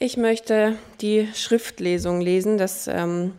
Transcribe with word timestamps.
Ich 0.00 0.16
möchte 0.16 0.76
die 1.00 1.28
Schriftlesung 1.34 2.20
lesen. 2.20 2.56
Das 2.56 2.86
ähm, 2.86 3.32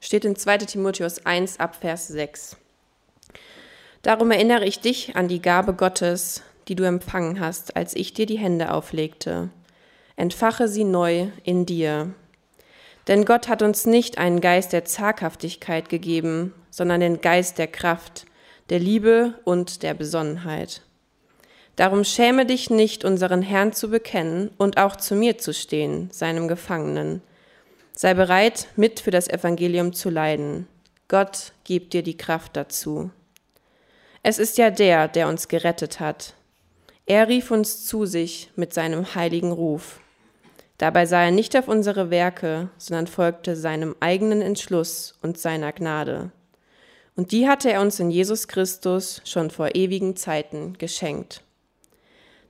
steht 0.00 0.26
in 0.26 0.36
2 0.36 0.58
Timotheus 0.58 1.24
1 1.24 1.58
ab 1.60 1.76
Vers 1.76 2.08
6. 2.08 2.58
Darum 4.02 4.30
erinnere 4.30 4.66
ich 4.66 4.80
dich 4.80 5.16
an 5.16 5.28
die 5.28 5.40
Gabe 5.40 5.72
Gottes, 5.72 6.42
die 6.68 6.74
du 6.74 6.84
empfangen 6.84 7.40
hast, 7.40 7.74
als 7.74 7.96
ich 7.96 8.12
dir 8.12 8.26
die 8.26 8.36
Hände 8.36 8.70
auflegte. 8.70 9.48
Entfache 10.16 10.68
sie 10.68 10.84
neu 10.84 11.28
in 11.42 11.64
dir. 11.64 12.12
Denn 13.08 13.24
Gott 13.24 13.48
hat 13.48 13.62
uns 13.62 13.86
nicht 13.86 14.18
einen 14.18 14.42
Geist 14.42 14.74
der 14.74 14.84
Zaghaftigkeit 14.84 15.88
gegeben, 15.88 16.52
sondern 16.68 17.00
den 17.00 17.22
Geist 17.22 17.56
der 17.56 17.68
Kraft, 17.68 18.26
der 18.68 18.78
Liebe 18.78 19.40
und 19.44 19.82
der 19.82 19.94
Besonnenheit. 19.94 20.82
Darum 21.76 22.04
schäme 22.04 22.46
dich 22.46 22.70
nicht, 22.70 23.04
unseren 23.04 23.42
Herrn 23.42 23.72
zu 23.72 23.88
bekennen 23.90 24.50
und 24.58 24.78
auch 24.78 24.96
zu 24.96 25.14
mir 25.16 25.38
zu 25.38 25.52
stehen, 25.52 26.08
seinem 26.12 26.46
Gefangenen. 26.46 27.20
Sei 27.92 28.14
bereit, 28.14 28.68
mit 28.76 29.00
für 29.00 29.10
das 29.10 29.28
Evangelium 29.28 29.92
zu 29.92 30.10
leiden. 30.10 30.66
Gott 31.08 31.52
gibt 31.64 31.92
dir 31.92 32.02
die 32.02 32.16
Kraft 32.16 32.56
dazu. 32.56 33.10
Es 34.22 34.38
ist 34.38 34.56
ja 34.58 34.70
der, 34.70 35.08
der 35.08 35.28
uns 35.28 35.48
gerettet 35.48 36.00
hat. 36.00 36.34
Er 37.06 37.28
rief 37.28 37.50
uns 37.50 37.84
zu 37.84 38.06
sich 38.06 38.50
mit 38.56 38.72
seinem 38.72 39.14
heiligen 39.14 39.52
Ruf. 39.52 40.00
Dabei 40.78 41.06
sah 41.06 41.24
er 41.24 41.30
nicht 41.30 41.56
auf 41.56 41.68
unsere 41.68 42.10
Werke, 42.10 42.70
sondern 42.78 43.06
folgte 43.06 43.54
seinem 43.54 43.94
eigenen 44.00 44.40
Entschluss 44.42 45.14
und 45.22 45.38
seiner 45.38 45.72
Gnade. 45.72 46.32
Und 47.16 47.30
die 47.30 47.46
hatte 47.46 47.70
er 47.70 47.80
uns 47.80 48.00
in 48.00 48.10
Jesus 48.10 48.48
Christus 48.48 49.20
schon 49.24 49.50
vor 49.50 49.76
ewigen 49.76 50.16
Zeiten 50.16 50.76
geschenkt. 50.78 51.43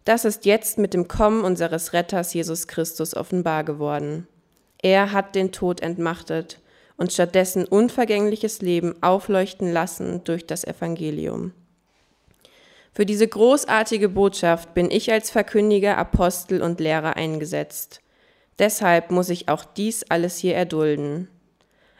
Das 0.04 0.26
ist 0.26 0.44
jetzt 0.44 0.76
mit 0.76 0.92
dem 0.92 1.08
Kommen 1.08 1.44
unseres 1.44 1.94
Retters 1.94 2.34
Jesus 2.34 2.66
Christus 2.66 3.16
offenbar 3.16 3.64
geworden. 3.64 4.28
Er 4.82 5.12
hat 5.12 5.34
den 5.34 5.50
Tod 5.50 5.80
entmachtet 5.80 6.60
und 6.98 7.12
stattdessen 7.12 7.65
unvergängliches 7.65 8.60
Leben 8.60 9.02
aufleuchten 9.02 9.73
lassen 9.73 10.23
durch 10.24 10.46
das 10.46 10.64
Evangelium. 10.64 11.52
Für 12.92 13.06
diese 13.06 13.26
großartige 13.26 14.10
Botschaft 14.10 14.74
bin 14.74 14.90
ich 14.90 15.10
als 15.10 15.30
Verkündiger, 15.30 15.96
Apostel 15.96 16.62
und 16.62 16.80
Lehrer 16.80 17.16
eingesetzt. 17.16 18.01
Deshalb 18.59 19.10
muss 19.10 19.30
ich 19.30 19.48
auch 19.48 19.64
dies 19.64 20.04
alles 20.10 20.36
hier 20.36 20.54
erdulden. 20.54 21.29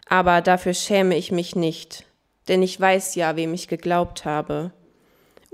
Aber 0.07 0.43
dafür 0.43 0.75
schäme 0.75 1.17
ich 1.17 1.33
mich 1.33 1.57
nicht, 1.57 2.05
denn 2.49 2.63
ich 2.63 2.79
weiß 2.79 3.15
ja, 3.15 3.35
wem 3.35 3.55
ich 3.55 3.67
geglaubt 3.67 4.27
habe 4.27 4.73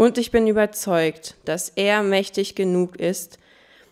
und 0.01 0.17
ich 0.17 0.31
bin 0.31 0.47
überzeugt, 0.47 1.37
dass 1.45 1.69
er 1.69 2.03
mächtig 2.03 2.55
genug 2.55 2.97
ist, 2.97 3.37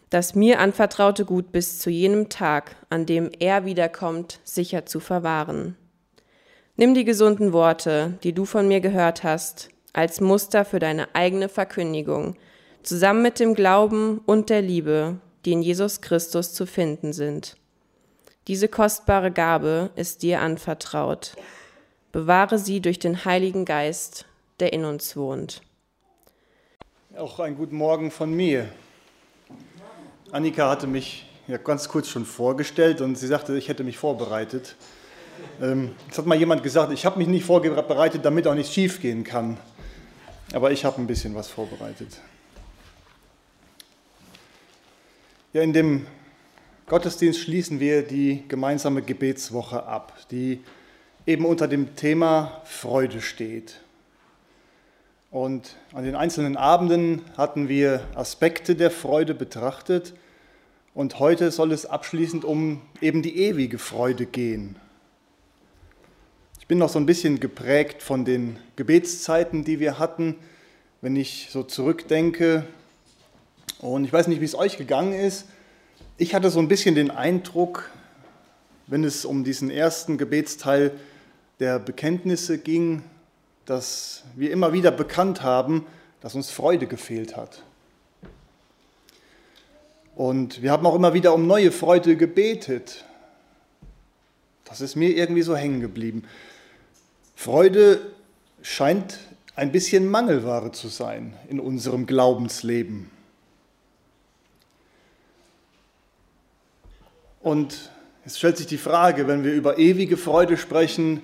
das 0.08 0.34
mir 0.34 0.58
anvertraute 0.58 1.26
Gut 1.26 1.52
bis 1.52 1.80
zu 1.80 1.90
jenem 1.90 2.30
Tag, 2.30 2.76
an 2.88 3.04
dem 3.04 3.30
er 3.40 3.66
wiederkommt, 3.66 4.40
sicher 4.42 4.86
zu 4.86 5.00
verwahren. 5.00 5.76
Nimm 6.76 6.94
die 6.94 7.04
gesunden 7.04 7.52
Worte, 7.52 8.14
die 8.22 8.32
du 8.32 8.46
von 8.46 8.68
mir 8.68 8.80
gehört 8.80 9.22
hast, 9.22 9.68
als 9.92 10.22
Muster 10.22 10.64
für 10.64 10.78
deine 10.78 11.14
eigene 11.14 11.50
Verkündigung, 11.50 12.36
zusammen 12.82 13.20
mit 13.20 13.38
dem 13.38 13.52
Glauben 13.52 14.22
und 14.24 14.48
der 14.48 14.62
Liebe, 14.62 15.16
die 15.44 15.52
in 15.52 15.60
Jesus 15.60 16.00
Christus 16.00 16.54
zu 16.54 16.64
finden 16.64 17.12
sind. 17.12 17.58
Diese 18.46 18.68
kostbare 18.68 19.30
Gabe 19.30 19.90
ist 19.94 20.22
dir 20.22 20.40
anvertraut. 20.40 21.34
Bewahre 22.12 22.58
sie 22.58 22.80
durch 22.80 22.98
den 22.98 23.26
Heiligen 23.26 23.66
Geist, 23.66 24.24
der 24.58 24.72
in 24.72 24.86
uns 24.86 25.14
wohnt. 25.14 25.60
Auch 27.18 27.40
einen 27.40 27.56
guten 27.56 27.74
Morgen 27.74 28.12
von 28.12 28.32
mir. 28.32 28.68
Annika 30.30 30.70
hatte 30.70 30.86
mich 30.86 31.28
ja 31.48 31.56
ganz 31.56 31.88
kurz 31.88 32.06
schon 32.06 32.24
vorgestellt 32.24 33.00
und 33.00 33.16
sie 33.16 33.26
sagte, 33.26 33.58
ich 33.58 33.66
hätte 33.68 33.82
mich 33.82 33.98
vorbereitet. 33.98 34.76
Ähm, 35.60 35.96
es 36.08 36.16
hat 36.16 36.26
mal 36.26 36.38
jemand 36.38 36.62
gesagt, 36.62 36.92
ich 36.92 37.04
habe 37.04 37.18
mich 37.18 37.26
nicht 37.26 37.44
vorbereitet, 37.44 38.24
damit 38.24 38.46
auch 38.46 38.54
nichts 38.54 38.72
schiefgehen 38.72 39.24
kann. 39.24 39.56
Aber 40.52 40.70
ich 40.70 40.84
habe 40.84 41.00
ein 41.00 41.08
bisschen 41.08 41.34
was 41.34 41.48
vorbereitet. 41.48 42.20
Ja, 45.52 45.62
in 45.62 45.72
dem 45.72 46.06
Gottesdienst 46.86 47.40
schließen 47.40 47.80
wir 47.80 48.02
die 48.02 48.44
gemeinsame 48.46 49.02
Gebetswoche 49.02 49.82
ab, 49.82 50.16
die 50.30 50.60
eben 51.26 51.46
unter 51.46 51.66
dem 51.66 51.96
Thema 51.96 52.62
Freude 52.64 53.20
steht. 53.20 53.80
Und 55.30 55.76
an 55.92 56.04
den 56.04 56.14
einzelnen 56.14 56.56
Abenden 56.56 57.20
hatten 57.36 57.68
wir 57.68 58.00
Aspekte 58.14 58.74
der 58.74 58.90
Freude 58.90 59.34
betrachtet. 59.34 60.14
Und 60.94 61.18
heute 61.18 61.50
soll 61.50 61.72
es 61.72 61.84
abschließend 61.84 62.46
um 62.46 62.80
eben 63.02 63.20
die 63.20 63.36
ewige 63.36 63.78
Freude 63.78 64.24
gehen. 64.24 64.76
Ich 66.60 66.66
bin 66.66 66.78
noch 66.78 66.88
so 66.88 66.98
ein 66.98 67.04
bisschen 67.04 67.40
geprägt 67.40 68.02
von 68.02 68.24
den 68.24 68.58
Gebetszeiten, 68.76 69.64
die 69.64 69.80
wir 69.80 69.98
hatten, 69.98 70.34
wenn 71.02 71.14
ich 71.14 71.48
so 71.50 71.62
zurückdenke. 71.62 72.64
Und 73.80 74.06
ich 74.06 74.12
weiß 74.12 74.28
nicht, 74.28 74.40
wie 74.40 74.46
es 74.46 74.54
euch 74.54 74.78
gegangen 74.78 75.12
ist. 75.12 75.46
Ich 76.16 76.34
hatte 76.34 76.48
so 76.48 76.58
ein 76.58 76.68
bisschen 76.68 76.94
den 76.94 77.10
Eindruck, 77.10 77.90
wenn 78.86 79.04
es 79.04 79.26
um 79.26 79.44
diesen 79.44 79.70
ersten 79.70 80.16
Gebetsteil 80.16 80.92
der 81.60 81.78
Bekenntnisse 81.78 82.56
ging, 82.56 83.02
dass 83.68 84.24
wir 84.34 84.50
immer 84.50 84.72
wieder 84.72 84.90
bekannt 84.90 85.42
haben, 85.42 85.84
dass 86.22 86.34
uns 86.34 86.50
Freude 86.50 86.86
gefehlt 86.86 87.36
hat. 87.36 87.62
Und 90.16 90.62
wir 90.62 90.72
haben 90.72 90.86
auch 90.86 90.94
immer 90.94 91.12
wieder 91.12 91.34
um 91.34 91.46
neue 91.46 91.70
Freude 91.70 92.16
gebetet. 92.16 93.04
Das 94.64 94.80
ist 94.80 94.96
mir 94.96 95.10
irgendwie 95.10 95.42
so 95.42 95.54
hängen 95.54 95.80
geblieben. 95.80 96.24
Freude 97.36 98.00
scheint 98.62 99.18
ein 99.54 99.70
bisschen 99.70 100.10
Mangelware 100.10 100.72
zu 100.72 100.88
sein 100.88 101.36
in 101.50 101.60
unserem 101.60 102.06
Glaubensleben. 102.06 103.10
Und 107.40 107.90
es 108.24 108.38
stellt 108.38 108.56
sich 108.56 108.66
die 108.66 108.78
Frage, 108.78 109.28
wenn 109.28 109.44
wir 109.44 109.52
über 109.52 109.78
ewige 109.78 110.16
Freude 110.16 110.56
sprechen, 110.56 111.22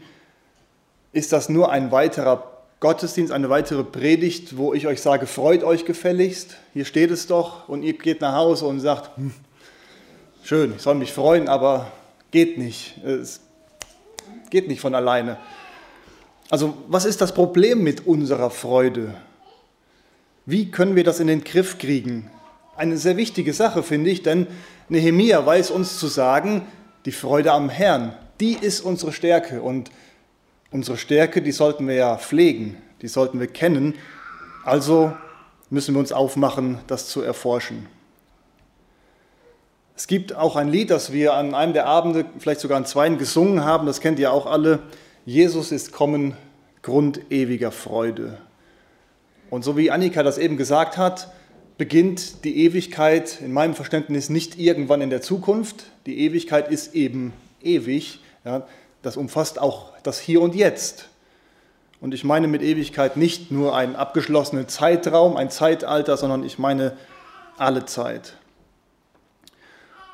ist 1.14 1.32
das 1.32 1.48
nur 1.48 1.70
ein 1.70 1.92
weiterer 1.92 2.50
Gottesdienst, 2.80 3.32
eine 3.32 3.48
weitere 3.48 3.84
Predigt, 3.84 4.58
wo 4.58 4.75
ich 4.75 4.86
euch 4.86 5.00
sage, 5.00 5.26
freut 5.26 5.62
euch 5.62 5.84
gefälligst. 5.84 6.56
Hier 6.75 6.84
steht 6.84 7.10
es 7.10 7.26
doch 7.28 7.69
und 7.69 7.82
ihr 7.82 7.94
geht 7.94 8.20
nach 8.20 8.34
Hause 8.34 8.66
und 8.66 8.80
sagt, 8.80 9.16
hm, 9.16 9.32
schön, 10.42 10.75
ich 10.76 10.82
soll 10.82 10.97
mich 10.97 11.12
freuen, 11.12 11.48
aber 11.48 11.92
geht 12.32 12.58
nicht. 12.58 12.98
Es 13.04 13.41
geht 14.50 14.66
nicht 14.69 14.80
von 14.80 14.94
alleine. 14.94 15.38
Also 16.50 16.75
was 16.88 17.04
ist 17.04 17.20
das 17.20 17.32
Problem 17.32 17.82
mit 17.82 18.06
unserer 18.06 18.50
Freude? 18.50 19.14
Wie 20.46 20.70
können 20.70 20.96
wir 20.96 21.04
das 21.04 21.20
in 21.20 21.28
den 21.28 21.44
Griff 21.44 21.78
kriegen? 21.78 22.28
Eine 22.76 22.98
sehr 22.98 23.16
wichtige 23.16 23.54
Sache, 23.54 23.84
finde 23.84 24.10
ich, 24.10 24.22
denn 24.22 24.48
Nehemia 24.88 25.46
weiß 25.46 25.70
uns 25.70 25.98
zu 25.98 26.08
sagen, 26.08 26.66
die 27.06 27.12
Freude 27.12 27.52
am 27.52 27.70
Herrn, 27.70 28.14
die 28.41 28.54
ist 28.54 28.81
unsere 28.81 29.12
Stärke 29.12 29.62
und 29.62 29.91
Unsere 30.75 30.99
Stärke, 30.99 31.41
die 31.41 31.53
sollten 31.53 31.87
wir 31.87 31.95
ja 31.95 32.17
pflegen, 32.17 32.77
die 33.01 33.07
sollten 33.07 33.39
wir 33.39 33.47
kennen. 33.47 33.95
Also 34.65 35.12
müssen 35.71 35.95
wir 35.95 36.01
uns 36.01 36.11
aufmachen, 36.11 36.81
das 36.89 37.09
zu 37.09 37.23
erforschen. 37.23 37.87
Es 39.95 40.09
gibt 40.09 40.35
auch 40.35 40.57
ein 40.57 40.69
Lied, 40.69 40.91
das 40.91 41.12
wir 41.12 41.35
an 41.35 41.55
einem 41.55 41.75
der 41.75 41.87
Abende, 41.87 42.25
vielleicht 42.41 42.59
sogar 42.59 42.77
an 42.77 42.87
zwei, 42.87 43.09
gesungen 43.11 43.65
haben, 43.65 43.87
das 43.87 44.01
kennt 44.01 44.19
ihr 44.19 44.33
auch 44.33 44.47
alle. 44.47 44.81
Jesus 45.25 45.71
ist 45.71 45.93
kommen, 45.93 46.37
Grund 46.83 47.31
ewiger 47.31 47.71
Freude. 47.71 48.39
Und 49.51 49.62
so 49.62 49.77
wie 49.77 49.93
Annika 49.93 50.25
das 50.25 50.39
eben 50.39 50.56
gesagt 50.56 50.97
hat, 50.97 51.33
beginnt 51.79 52.43
die 52.45 52.65
Ewigkeit 52.65 53.41
in 53.43 53.53
meinem 53.53 53.77
Verständnis 53.77 54.29
nicht 54.29 54.59
irgendwann 54.59 55.03
in 55.03 55.11
der 55.11 55.23
Zukunft. 55.23 55.85
Die 56.06 56.19
Ewigkeit 56.19 56.69
ist 56.69 56.97
eben 56.97 57.32
ewig. 57.62 58.19
Ja, 58.44 58.67
das 59.03 59.17
umfasst 59.17 59.61
auch 59.61 59.94
das 60.05 60.21
Hier 60.21 60.41
und 60.41 60.55
Jetzt. 60.55 61.09
Und 62.01 62.15
ich 62.15 62.23
meine 62.23 62.47
mit 62.47 62.62
Ewigkeit 62.62 63.17
nicht 63.17 63.51
nur 63.51 63.75
einen 63.75 63.97
abgeschlossenen 63.97 64.69
Zeitraum, 64.69 65.37
ein 65.37 65.51
Zeitalter, 65.51 66.17
sondern 66.17 66.45
ich 66.45 66.59
meine 66.59 66.97
alle 67.56 67.87
Zeit. 67.87 68.35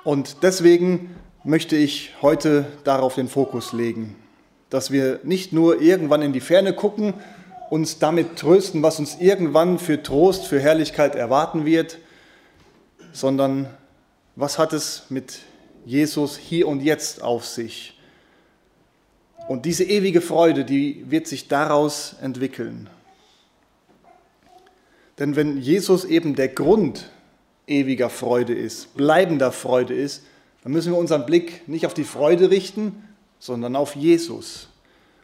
Und 0.04 0.42
deswegen 0.42 1.14
möchte 1.44 1.76
ich 1.76 2.14
heute 2.22 2.66
darauf 2.84 3.16
den 3.16 3.28
Fokus 3.28 3.72
legen, 3.72 4.16
dass 4.70 4.90
wir 4.90 5.20
nicht 5.24 5.52
nur 5.52 5.82
irgendwann 5.82 6.22
in 6.22 6.32
die 6.32 6.40
Ferne 6.40 6.72
gucken, 6.72 7.14
uns 7.70 7.98
damit 7.98 8.36
trösten, 8.36 8.82
was 8.82 8.98
uns 8.98 9.16
irgendwann 9.20 9.78
für 9.78 10.02
Trost, 10.02 10.46
für 10.46 10.60
Herrlichkeit 10.60 11.14
erwarten 11.14 11.64
wird, 11.64 11.98
sondern 13.12 13.68
was 14.36 14.58
hat 14.58 14.72
es 14.72 15.04
mit 15.08 15.40
Jesus 15.84 16.36
hier 16.36 16.68
und 16.68 16.82
jetzt 16.82 17.22
auf 17.22 17.46
sich? 17.46 17.99
Und 19.50 19.64
diese 19.64 19.82
ewige 19.82 20.20
Freude, 20.20 20.64
die 20.64 21.04
wird 21.10 21.26
sich 21.26 21.48
daraus 21.48 22.14
entwickeln. 22.22 22.88
Denn 25.18 25.34
wenn 25.34 25.58
Jesus 25.58 26.04
eben 26.04 26.36
der 26.36 26.46
Grund 26.46 27.10
ewiger 27.66 28.10
Freude 28.10 28.54
ist, 28.54 28.94
bleibender 28.94 29.50
Freude 29.50 29.92
ist, 29.92 30.22
dann 30.62 30.70
müssen 30.70 30.92
wir 30.92 30.98
unseren 31.00 31.26
Blick 31.26 31.66
nicht 31.66 31.84
auf 31.84 31.94
die 31.94 32.04
Freude 32.04 32.48
richten, 32.48 33.02
sondern 33.40 33.74
auf 33.74 33.96
Jesus. 33.96 34.68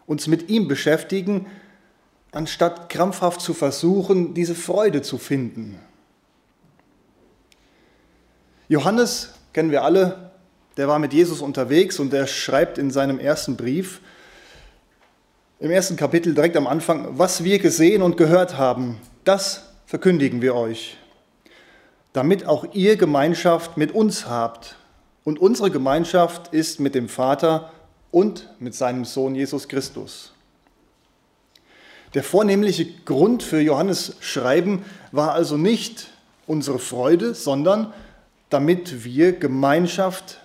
Uns 0.06 0.26
mit 0.26 0.50
ihm 0.50 0.67
beschäftigen, 0.67 1.46
anstatt 2.32 2.88
krampfhaft 2.88 3.40
zu 3.40 3.55
versuchen, 3.55 4.34
diese 4.34 4.56
Freude 4.56 5.02
zu 5.02 5.19
finden. 5.19 5.79
Johannes 8.67 9.34
kennen 9.52 9.70
wir 9.70 9.84
alle, 9.84 10.32
der 10.79 10.88
war 10.88 10.99
mit 10.99 11.12
Jesus 11.12 11.43
unterwegs 11.43 12.00
und 12.00 12.12
der 12.12 12.26
schreibt 12.26 12.76
in 12.76 12.90
seinem 12.90 13.20
ersten 13.20 13.56
Brief, 13.56 14.00
im 15.58 15.70
ersten 15.70 15.97
Kapitel 15.97 16.35
direkt 16.35 16.56
am 16.56 16.67
Anfang, 16.67 17.19
was 17.19 17.43
wir 17.43 17.58
gesehen 17.58 18.03
und 18.03 18.17
gehört 18.17 18.58
haben, 18.58 18.99
das 19.25 19.70
verkündigen 19.87 20.43
wir 20.43 20.55
euch, 20.55 20.99
damit 22.12 22.47
auch 22.47 22.75
ihr 22.75 22.97
Gemeinschaft 22.97 23.76
mit 23.76 23.93
uns 23.93 24.29
habt. 24.29 24.76
Und 25.25 25.41
unsere 25.41 25.70
Gemeinschaft 25.70 26.53
ist 26.53 26.79
mit 26.79 26.94
dem 26.94 27.08
Vater 27.08 27.73
und 28.11 28.50
mit 28.61 28.75
seinem 28.75 29.05
Sohn 29.05 29.35
Jesus 29.35 29.67
Christus. 29.67 30.32
Der 32.14 32.23
vornehmliche 32.23 32.87
Grund 33.05 33.43
für 33.43 33.61
Johannes 33.61 34.17
Schreiben 34.20 34.85
war 35.11 35.32
also 35.32 35.56
nicht 35.56 36.08
unsere 36.47 36.79
Freude, 36.79 37.35
sondern 37.35 37.93
damit 38.50 39.05
wir 39.05 39.32
Gemeinschaft 39.32 40.38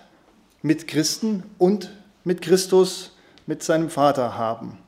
mit 0.62 0.88
Christen 0.88 1.44
und 1.58 1.90
mit 2.24 2.42
Christus, 2.42 3.12
mit 3.46 3.62
seinem 3.62 3.88
Vater 3.88 4.36
haben. 4.36 4.81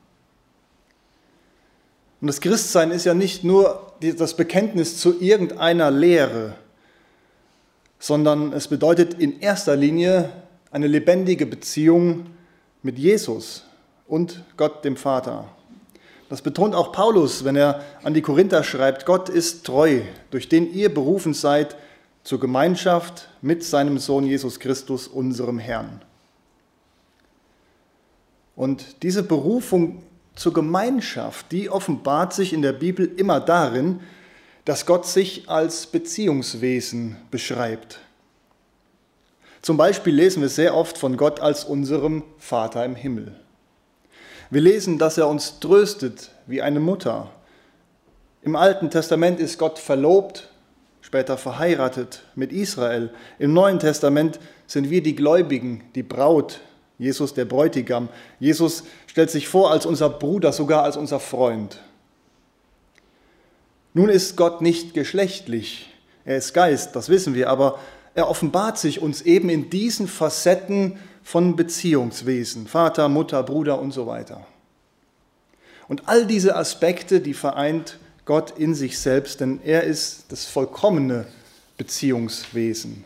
Und 2.21 2.27
das 2.27 2.41
Christsein 2.41 2.91
ist 2.91 3.05
ja 3.05 3.13
nicht 3.13 3.43
nur 3.43 3.93
das 3.99 4.35
Bekenntnis 4.35 4.99
zu 4.99 5.19
irgendeiner 5.19 5.91
Lehre, 5.91 6.55
sondern 7.99 8.53
es 8.53 8.67
bedeutet 8.67 9.15
in 9.15 9.39
erster 9.39 9.75
Linie 9.75 10.31
eine 10.71 10.87
lebendige 10.87 11.45
Beziehung 11.45 12.27
mit 12.83 12.97
Jesus 12.97 13.63
und 14.07 14.43
Gott 14.57 14.85
dem 14.85 14.95
Vater. 14.95 15.45
Das 16.29 16.41
betont 16.41 16.73
auch 16.73 16.91
Paulus, 16.91 17.43
wenn 17.45 17.55
er 17.55 17.81
an 18.03 18.13
die 18.13 18.21
Korinther 18.21 18.63
schreibt, 18.63 19.05
Gott 19.05 19.29
ist 19.29 19.65
treu, 19.65 20.01
durch 20.31 20.49
den 20.49 20.73
ihr 20.73 20.93
berufen 20.93 21.33
seid 21.33 21.75
zur 22.23 22.39
Gemeinschaft 22.39 23.29
mit 23.41 23.63
seinem 23.63 23.99
Sohn 23.99 24.25
Jesus 24.25 24.59
Christus, 24.59 25.07
unserem 25.07 25.59
Herrn. 25.59 26.01
Und 28.55 29.03
diese 29.03 29.21
Berufung 29.21 30.01
zur 30.35 30.53
Gemeinschaft, 30.53 31.51
die 31.51 31.69
offenbart 31.69 32.33
sich 32.33 32.53
in 32.53 32.61
der 32.61 32.73
Bibel 32.73 33.05
immer 33.17 33.39
darin, 33.39 34.01
dass 34.65 34.85
Gott 34.85 35.05
sich 35.05 35.49
als 35.49 35.87
Beziehungswesen 35.87 37.17
beschreibt. 37.31 37.99
Zum 39.61 39.77
Beispiel 39.77 40.13
lesen 40.13 40.41
wir 40.41 40.49
sehr 40.49 40.75
oft 40.75 40.97
von 40.97 41.17
Gott 41.17 41.39
als 41.39 41.63
unserem 41.63 42.23
Vater 42.37 42.85
im 42.85 42.95
Himmel. 42.95 43.35
Wir 44.51 44.61
lesen, 44.61 44.99
dass 44.99 45.17
er 45.17 45.27
uns 45.27 45.59
tröstet 45.59 46.31
wie 46.45 46.61
eine 46.61 46.79
Mutter. 46.79 47.31
Im 48.43 48.55
Alten 48.55 48.91
Testament 48.91 49.39
ist 49.39 49.57
Gott 49.57 49.79
verlobt, 49.79 50.49
später 51.01 51.37
verheiratet 51.37 52.23
mit 52.35 52.51
Israel. 52.51 53.11
Im 53.39 53.53
Neuen 53.53 53.79
Testament 53.79 54.39
sind 54.67 54.91
wir 54.91 55.01
die 55.01 55.15
Gläubigen, 55.15 55.83
die 55.95 56.03
Braut, 56.03 56.59
Jesus 56.97 57.33
der 57.33 57.45
Bräutigam. 57.45 58.09
Jesus 58.39 58.83
stellt 59.07 59.29
sich 59.29 59.47
vor 59.47 59.71
als 59.71 59.85
unser 59.85 60.09
Bruder, 60.09 60.51
sogar 60.51 60.83
als 60.83 60.97
unser 60.97 61.19
Freund. 61.19 61.79
Nun 63.93 64.09
ist 64.09 64.35
Gott 64.35 64.61
nicht 64.61 64.93
geschlechtlich, 64.93 65.89
er 66.25 66.37
ist 66.37 66.53
Geist, 66.53 66.95
das 66.95 67.07
wissen 67.07 67.33
wir, 67.33 67.49
aber 67.49 67.79
er 68.13 68.29
offenbart 68.29 68.77
sich 68.77 69.01
uns 69.01 69.21
eben 69.21 69.49
in 69.49 69.69
diesen 69.69 70.07
Facetten 70.07 70.99
von 71.23 71.55
Beziehungswesen, 71.55 72.67
Vater, 72.67 73.09
Mutter, 73.09 73.43
Bruder 73.43 73.79
und 73.79 73.91
so 73.91 74.05
weiter. 74.07 74.45
Und 75.87 76.07
all 76.07 76.25
diese 76.25 76.55
Aspekte, 76.55 77.21
die 77.21 77.33
vereint 77.33 77.99
Gott 78.25 78.57
in 78.57 78.73
sich 78.73 78.99
selbst, 78.99 79.39
denn 79.39 79.59
er 79.63 79.83
ist 79.83 80.25
das 80.29 80.45
vollkommene 80.45 81.27
Beziehungswesen. 81.77 83.03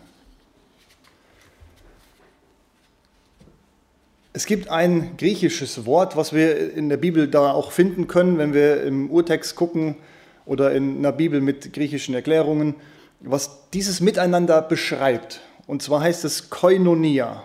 Es 4.39 4.45
gibt 4.45 4.69
ein 4.69 5.17
griechisches 5.17 5.85
Wort, 5.85 6.15
was 6.15 6.31
wir 6.31 6.73
in 6.73 6.87
der 6.87 6.95
Bibel 6.95 7.27
da 7.27 7.51
auch 7.51 7.73
finden 7.73 8.07
können, 8.07 8.37
wenn 8.37 8.53
wir 8.53 8.83
im 8.83 9.11
Urtext 9.11 9.57
gucken 9.57 9.97
oder 10.45 10.71
in 10.71 10.99
einer 10.99 11.11
Bibel 11.11 11.41
mit 11.41 11.73
griechischen 11.73 12.15
Erklärungen, 12.15 12.75
was 13.19 13.69
dieses 13.73 13.99
Miteinander 13.99 14.61
beschreibt. 14.61 15.41
Und 15.67 15.83
zwar 15.83 15.99
heißt 15.99 16.23
es 16.23 16.49
Koinonia. 16.49 17.43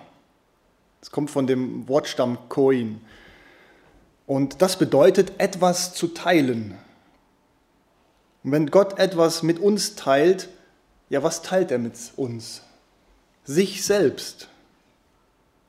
Es 1.03 1.11
kommt 1.11 1.33
von 1.33 1.49
dem 1.49 1.89
Wortstamm 1.89 2.39
Koin. 2.49 3.01
Und 4.29 4.63
das 4.63 4.79
bedeutet, 4.79 5.33
etwas 5.39 5.95
zu 5.95 6.07
teilen. 6.07 6.79
Und 8.45 8.53
wenn 8.53 8.71
Gott 8.71 9.01
etwas 9.01 9.43
mit 9.43 9.59
uns 9.59 9.97
teilt, 9.97 10.49
ja, 11.11 11.25
was 11.25 11.43
teilt 11.43 11.73
er 11.73 11.79
mit 11.81 11.97
uns? 12.15 12.63
Sich 13.43 13.85
selbst. 13.85 14.49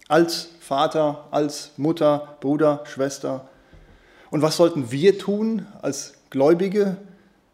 Als 0.08 0.50
Vater, 0.60 1.28
als 1.32 1.72
Mutter, 1.78 2.38
Bruder, 2.40 2.84
Schwester. 2.86 3.48
Und 4.30 4.42
was 4.42 4.58
sollten 4.58 4.92
wir 4.92 5.18
tun 5.18 5.66
als 5.82 6.14
Gläubige? 6.30 6.98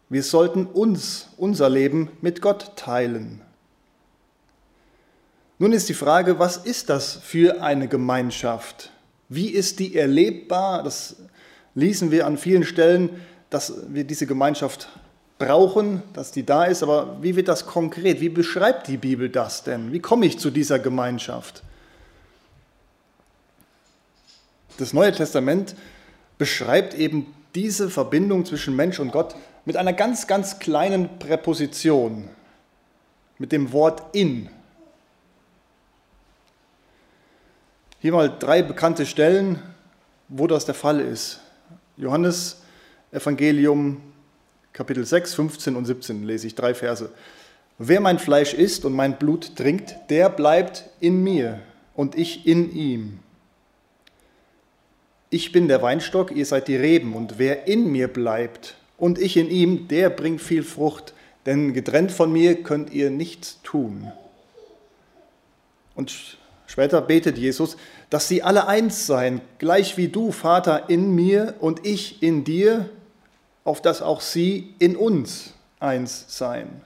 Wir 0.08 0.22
sollten 0.22 0.66
uns, 0.66 1.28
unser 1.36 1.70
Leben 1.70 2.10
mit 2.20 2.42
Gott 2.42 2.72
teilen. 2.76 3.40
Nun 5.58 5.72
ist 5.72 5.88
die 5.88 5.94
Frage, 5.94 6.38
was 6.38 6.56
ist 6.56 6.90
das 6.90 7.14
für 7.14 7.62
eine 7.62 7.88
Gemeinschaft? 7.88 8.90
Wie 9.28 9.48
ist 9.48 9.78
die 9.78 9.96
erlebbar? 9.96 10.82
Das 10.82 11.16
lesen 11.74 12.10
wir 12.10 12.26
an 12.26 12.36
vielen 12.36 12.64
Stellen, 12.64 13.10
dass 13.48 13.72
wir 13.88 14.04
diese 14.04 14.26
Gemeinschaft 14.26 14.88
brauchen, 15.38 16.02
dass 16.12 16.32
die 16.32 16.44
da 16.44 16.64
ist. 16.64 16.82
Aber 16.82 17.18
wie 17.22 17.36
wird 17.36 17.48
das 17.48 17.64
konkret? 17.64 18.20
Wie 18.20 18.28
beschreibt 18.28 18.88
die 18.88 18.96
Bibel 18.96 19.28
das 19.28 19.62
denn? 19.62 19.92
Wie 19.92 20.00
komme 20.00 20.26
ich 20.26 20.38
zu 20.38 20.50
dieser 20.50 20.78
Gemeinschaft? 20.78 21.62
Das 24.82 24.92
Neue 24.92 25.12
Testament 25.12 25.76
beschreibt 26.38 26.94
eben 26.94 27.32
diese 27.54 27.88
Verbindung 27.88 28.44
zwischen 28.44 28.74
Mensch 28.74 28.98
und 28.98 29.12
Gott 29.12 29.36
mit 29.64 29.76
einer 29.76 29.92
ganz, 29.92 30.26
ganz 30.26 30.58
kleinen 30.58 31.20
Präposition, 31.20 32.28
mit 33.38 33.52
dem 33.52 33.70
Wort 33.70 34.02
in. 34.12 34.48
Hier 38.00 38.10
mal 38.10 38.36
drei 38.36 38.62
bekannte 38.62 39.06
Stellen, 39.06 39.62
wo 40.26 40.48
das 40.48 40.64
der 40.64 40.74
Fall 40.74 40.98
ist. 40.98 41.38
Johannes 41.96 42.60
Evangelium 43.12 44.02
Kapitel 44.72 45.06
6, 45.06 45.34
15 45.34 45.76
und 45.76 45.84
17 45.84 46.24
lese 46.24 46.48
ich 46.48 46.56
drei 46.56 46.74
Verse. 46.74 47.08
Wer 47.78 48.00
mein 48.00 48.18
Fleisch 48.18 48.52
isst 48.52 48.84
und 48.84 48.94
mein 48.94 49.16
Blut 49.16 49.54
trinkt, 49.54 49.94
der 50.10 50.28
bleibt 50.28 50.90
in 50.98 51.22
mir 51.22 51.60
und 51.94 52.16
ich 52.16 52.48
in 52.48 52.74
ihm. 52.74 53.20
Ich 55.34 55.50
bin 55.50 55.66
der 55.66 55.80
Weinstock, 55.80 56.30
ihr 56.30 56.44
seid 56.44 56.68
die 56.68 56.76
Reben, 56.76 57.14
und 57.14 57.38
wer 57.38 57.66
in 57.66 57.90
mir 57.90 58.08
bleibt 58.08 58.76
und 58.98 59.18
ich 59.18 59.38
in 59.38 59.48
ihm, 59.48 59.88
der 59.88 60.10
bringt 60.10 60.42
viel 60.42 60.62
Frucht, 60.62 61.14
denn 61.46 61.72
getrennt 61.72 62.12
von 62.12 62.30
mir 62.30 62.62
könnt 62.62 62.92
ihr 62.92 63.08
nichts 63.08 63.58
tun. 63.62 64.12
Und 65.94 66.36
später 66.66 67.00
betet 67.00 67.38
Jesus, 67.38 67.78
dass 68.10 68.28
sie 68.28 68.42
alle 68.42 68.66
eins 68.68 69.06
seien, 69.06 69.40
gleich 69.56 69.96
wie 69.96 70.08
du, 70.08 70.32
Vater, 70.32 70.90
in 70.90 71.14
mir 71.14 71.54
und 71.60 71.86
ich 71.86 72.22
in 72.22 72.44
dir, 72.44 72.90
auf 73.64 73.80
dass 73.80 74.02
auch 74.02 74.20
sie 74.20 74.74
in 74.80 74.96
uns 74.96 75.54
eins 75.80 76.26
seien. 76.28 76.82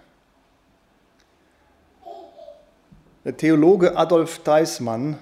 Der 3.24 3.36
Theologe 3.36 3.96
Adolf 3.96 4.38
Deismann 4.44 5.18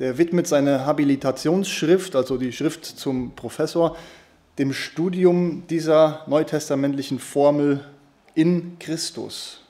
der 0.00 0.16
widmet 0.16 0.48
seine 0.48 0.86
Habilitationsschrift, 0.86 2.16
also 2.16 2.38
die 2.38 2.52
Schrift 2.52 2.86
zum 2.86 3.36
Professor, 3.36 3.96
dem 4.58 4.72
Studium 4.72 5.64
dieser 5.68 6.24
neutestamentlichen 6.26 7.18
Formel 7.18 7.84
in 8.34 8.78
Christus. 8.78 9.60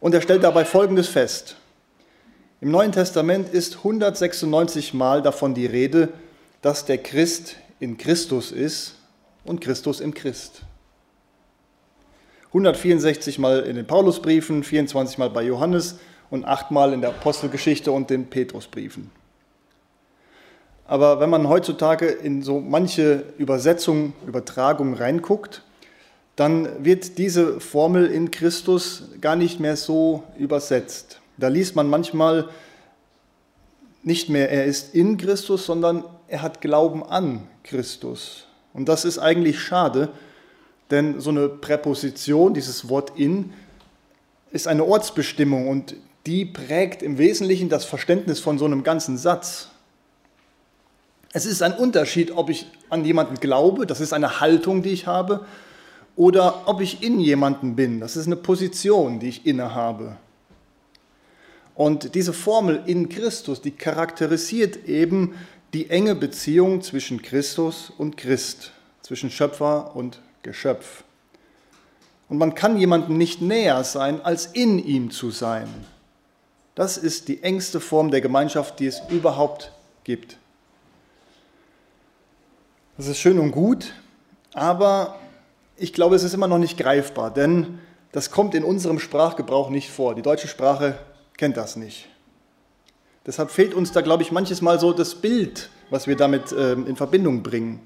Und 0.00 0.14
er 0.14 0.22
stellt 0.22 0.44
dabei 0.44 0.64
Folgendes 0.64 1.08
fest. 1.08 1.56
Im 2.60 2.70
Neuen 2.70 2.92
Testament 2.92 3.48
ist 3.52 3.78
196 3.78 4.94
Mal 4.94 5.22
davon 5.22 5.54
die 5.54 5.66
Rede, 5.66 6.10
dass 6.62 6.84
der 6.84 6.98
Christ 6.98 7.56
in 7.80 7.98
Christus 7.98 8.52
ist 8.52 8.94
und 9.44 9.60
Christus 9.60 10.00
im 10.00 10.14
Christ. 10.14 10.62
164 12.48 13.40
Mal 13.40 13.60
in 13.60 13.74
den 13.74 13.86
Paulusbriefen, 13.86 14.62
24 14.62 15.18
Mal 15.18 15.30
bei 15.30 15.42
Johannes 15.42 15.98
und 16.30 16.44
achtmal 16.44 16.92
in 16.92 17.00
der 17.00 17.10
Apostelgeschichte 17.10 17.92
und 17.92 18.10
den 18.10 18.26
Petrusbriefen. 18.26 19.10
Aber 20.86 21.18
wenn 21.20 21.30
man 21.30 21.48
heutzutage 21.48 22.06
in 22.06 22.42
so 22.42 22.60
manche 22.60 23.24
Übersetzungen, 23.38 24.12
Übertragungen 24.26 24.94
reinguckt, 24.94 25.62
dann 26.36 26.84
wird 26.84 27.18
diese 27.18 27.60
Formel 27.60 28.06
in 28.06 28.30
Christus 28.30 29.04
gar 29.20 29.36
nicht 29.36 29.58
mehr 29.58 29.76
so 29.76 30.22
übersetzt. 30.38 31.20
Da 31.38 31.48
liest 31.48 31.74
man 31.74 31.88
manchmal 31.88 32.48
nicht 34.02 34.28
mehr, 34.28 34.50
er 34.50 34.66
ist 34.66 34.94
in 34.94 35.16
Christus, 35.16 35.66
sondern 35.66 36.04
er 36.28 36.42
hat 36.42 36.60
Glauben 36.60 37.02
an 37.02 37.48
Christus. 37.64 38.46
Und 38.72 38.88
das 38.88 39.04
ist 39.04 39.18
eigentlich 39.18 39.58
schade, 39.58 40.10
denn 40.90 41.20
so 41.20 41.30
eine 41.30 41.48
Präposition, 41.48 42.54
dieses 42.54 42.88
Wort 42.88 43.18
in, 43.18 43.52
ist 44.52 44.68
eine 44.68 44.84
Ortsbestimmung 44.84 45.68
und 45.68 45.96
die 46.26 46.44
prägt 46.44 47.02
im 47.02 47.18
Wesentlichen 47.18 47.68
das 47.68 47.84
Verständnis 47.84 48.40
von 48.40 48.58
so 48.58 48.64
einem 48.64 48.82
ganzen 48.82 49.16
Satz. 49.16 49.68
Es 51.32 51.46
ist 51.46 51.62
ein 51.62 51.74
Unterschied, 51.74 52.32
ob 52.32 52.50
ich 52.50 52.66
an 52.90 53.04
jemanden 53.04 53.36
glaube, 53.36 53.86
das 53.86 54.00
ist 54.00 54.12
eine 54.12 54.40
Haltung, 54.40 54.82
die 54.82 54.90
ich 54.90 55.06
habe, 55.06 55.46
oder 56.16 56.66
ob 56.66 56.80
ich 56.80 57.02
in 57.02 57.20
jemanden 57.20 57.76
bin, 57.76 58.00
das 58.00 58.16
ist 58.16 58.26
eine 58.26 58.36
Position, 58.36 59.20
die 59.20 59.28
ich 59.28 59.46
innehabe. 59.46 60.16
Und 61.74 62.14
diese 62.14 62.32
Formel 62.32 62.82
in 62.86 63.10
Christus, 63.10 63.60
die 63.60 63.70
charakterisiert 63.70 64.88
eben 64.88 65.34
die 65.74 65.90
enge 65.90 66.14
Beziehung 66.14 66.80
zwischen 66.80 67.20
Christus 67.20 67.92
und 67.98 68.16
Christ, 68.16 68.72
zwischen 69.02 69.30
Schöpfer 69.30 69.94
und 69.94 70.22
Geschöpf. 70.42 71.04
Und 72.30 72.38
man 72.38 72.54
kann 72.54 72.78
jemandem 72.78 73.18
nicht 73.18 73.42
näher 73.42 73.84
sein, 73.84 74.22
als 74.22 74.46
in 74.46 74.78
ihm 74.78 75.10
zu 75.10 75.30
sein. 75.30 75.68
Das 76.76 76.98
ist 76.98 77.28
die 77.28 77.42
engste 77.42 77.80
Form 77.80 78.10
der 78.10 78.20
Gemeinschaft, 78.20 78.78
die 78.78 78.86
es 78.86 79.00
überhaupt 79.08 79.72
gibt. 80.04 80.36
Das 82.98 83.08
ist 83.08 83.18
schön 83.18 83.38
und 83.38 83.50
gut, 83.50 83.94
aber 84.52 85.18
ich 85.76 85.94
glaube, 85.94 86.16
es 86.16 86.22
ist 86.22 86.34
immer 86.34 86.48
noch 86.48 86.58
nicht 86.58 86.78
greifbar, 86.78 87.32
denn 87.32 87.78
das 88.12 88.30
kommt 88.30 88.54
in 88.54 88.62
unserem 88.62 88.98
Sprachgebrauch 88.98 89.70
nicht 89.70 89.90
vor. 89.90 90.14
Die 90.14 90.22
deutsche 90.22 90.48
Sprache 90.48 90.98
kennt 91.38 91.56
das 91.56 91.76
nicht. 91.76 92.08
Deshalb 93.24 93.50
fehlt 93.50 93.72
uns 93.72 93.92
da, 93.92 94.02
glaube 94.02 94.22
ich, 94.22 94.30
manches 94.30 94.60
Mal 94.60 94.78
so 94.78 94.92
das 94.92 95.14
Bild, 95.14 95.70
was 95.88 96.06
wir 96.06 96.16
damit 96.16 96.52
äh, 96.52 96.72
in 96.74 96.96
Verbindung 96.96 97.42
bringen. 97.42 97.80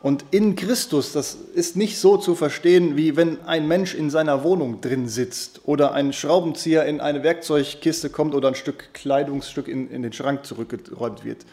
Und 0.00 0.24
in 0.30 0.54
Christus, 0.54 1.12
das 1.12 1.34
ist 1.54 1.76
nicht 1.76 1.98
so 1.98 2.16
zu 2.16 2.36
verstehen, 2.36 2.96
wie 2.96 3.16
wenn 3.16 3.44
ein 3.46 3.66
Mensch 3.66 3.94
in 3.94 4.10
seiner 4.10 4.44
Wohnung 4.44 4.80
drin 4.80 5.08
sitzt 5.08 5.62
oder 5.64 5.92
ein 5.92 6.12
Schraubenzieher 6.12 6.84
in 6.84 7.00
eine 7.00 7.24
Werkzeugkiste 7.24 8.08
kommt 8.08 8.34
oder 8.34 8.48
ein 8.48 8.54
Stück 8.54 8.94
Kleidungsstück 8.94 9.66
in, 9.66 9.90
in 9.90 10.02
den 10.02 10.12
Schrank 10.12 10.46
zurückgeräumt 10.46 11.24
wird. 11.24 11.44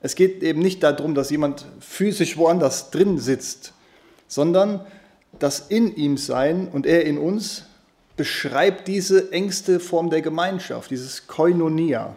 Es 0.00 0.14
geht 0.14 0.42
eben 0.42 0.60
nicht 0.60 0.82
darum, 0.82 1.14
dass 1.14 1.30
jemand 1.30 1.66
physisch 1.80 2.38
woanders 2.38 2.90
drin 2.90 3.18
sitzt, 3.18 3.74
sondern 4.26 4.80
das 5.38 5.66
in 5.68 5.94
ihm 5.96 6.16
Sein 6.16 6.68
und 6.68 6.86
er 6.86 7.04
in 7.04 7.18
uns 7.18 7.64
beschreibt 8.16 8.88
diese 8.88 9.32
engste 9.32 9.80
Form 9.80 10.08
der 10.08 10.22
Gemeinschaft, 10.22 10.90
dieses 10.90 11.26
Koinonia, 11.26 12.16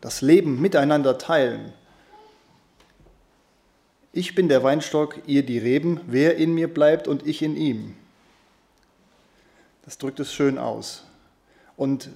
das 0.00 0.20
Leben 0.20 0.60
miteinander 0.60 1.18
teilen. 1.18 1.72
Ich 4.16 4.36
bin 4.36 4.48
der 4.48 4.62
Weinstock, 4.62 5.18
ihr 5.26 5.44
die 5.44 5.58
Reben, 5.58 6.00
wer 6.06 6.36
in 6.36 6.54
mir 6.54 6.72
bleibt 6.72 7.08
und 7.08 7.26
ich 7.26 7.42
in 7.42 7.56
ihm. 7.56 7.96
Das 9.84 9.98
drückt 9.98 10.20
es 10.20 10.32
schön 10.32 10.56
aus. 10.56 11.02
Und 11.76 12.10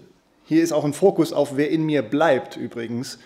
hier 0.45 0.63
ist 0.63 0.71
auch 0.71 0.85
ein 0.85 0.93
Fokus 0.93 1.33
auf, 1.33 1.57
wer 1.57 1.71
in 1.71 1.85
mir 1.85 2.03
bleibt 2.03 2.57
übrigens. 2.57 3.19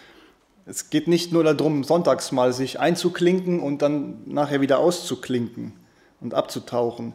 Es 0.65 0.89
geht 0.89 1.07
nicht 1.07 1.33
nur 1.33 1.45
darum, 1.45 1.85
sonntags 1.85 2.33
mal 2.33 2.55
sich 2.55 2.81
einzuklinken 2.81 3.61
und 3.61 3.83
dann 3.83 4.23
nachher 4.25 4.63
wieder 4.63 4.79
auszuklinken 4.79 5.75
und 6.23 6.33
abzutauchen. 6.33 7.13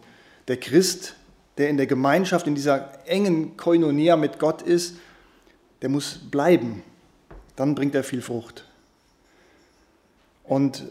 Der 0.48 0.58
Christ, 0.58 1.16
der 1.58 1.70
in 1.70 1.78
der 1.78 1.88
Gemeinschaft, 1.88 2.46
in 2.46 2.54
dieser 2.54 2.92
engen 3.08 3.58
Koinonia 3.58 4.16
mit 4.16 4.38
Gott 4.38 4.62
ist, 4.62 4.98
der 5.82 5.90
muss 5.90 6.20
bleiben. 6.30 6.84
Dann 7.56 7.74
bringt 7.74 7.96
er 7.96 8.04
viel 8.04 8.22
Frucht. 8.22 8.64
Und 10.44 10.84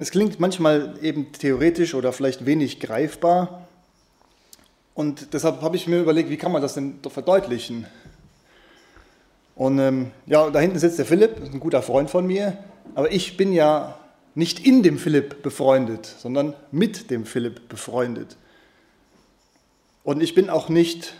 es 0.00 0.10
klingt 0.10 0.40
manchmal 0.40 0.94
eben 1.02 1.30
theoretisch 1.30 1.94
oder 1.94 2.14
vielleicht 2.14 2.46
wenig 2.46 2.80
greifbar. 2.80 3.68
Und 4.94 5.34
deshalb 5.34 5.60
habe 5.60 5.76
ich 5.76 5.86
mir 5.86 6.00
überlegt, 6.00 6.30
wie 6.30 6.38
kann 6.38 6.52
man 6.52 6.62
das 6.62 6.72
denn 6.72 7.00
verdeutlichen? 7.06 7.86
Und 9.54 9.78
ähm, 9.78 10.10
ja, 10.24 10.48
da 10.48 10.58
hinten 10.58 10.78
sitzt 10.78 10.98
der 10.98 11.04
Philipp, 11.04 11.36
ein 11.36 11.60
guter 11.60 11.82
Freund 11.82 12.08
von 12.08 12.26
mir. 12.26 12.56
Aber 12.94 13.12
ich 13.12 13.36
bin 13.36 13.52
ja 13.52 13.98
nicht 14.34 14.64
in 14.66 14.82
dem 14.82 14.96
Philipp 14.96 15.42
befreundet, 15.42 16.06
sondern 16.06 16.54
mit 16.70 17.10
dem 17.10 17.26
Philipp 17.26 17.68
befreundet. 17.68 18.38
Und 20.02 20.22
ich 20.22 20.34
bin 20.34 20.48
auch 20.48 20.70
nicht 20.70 21.12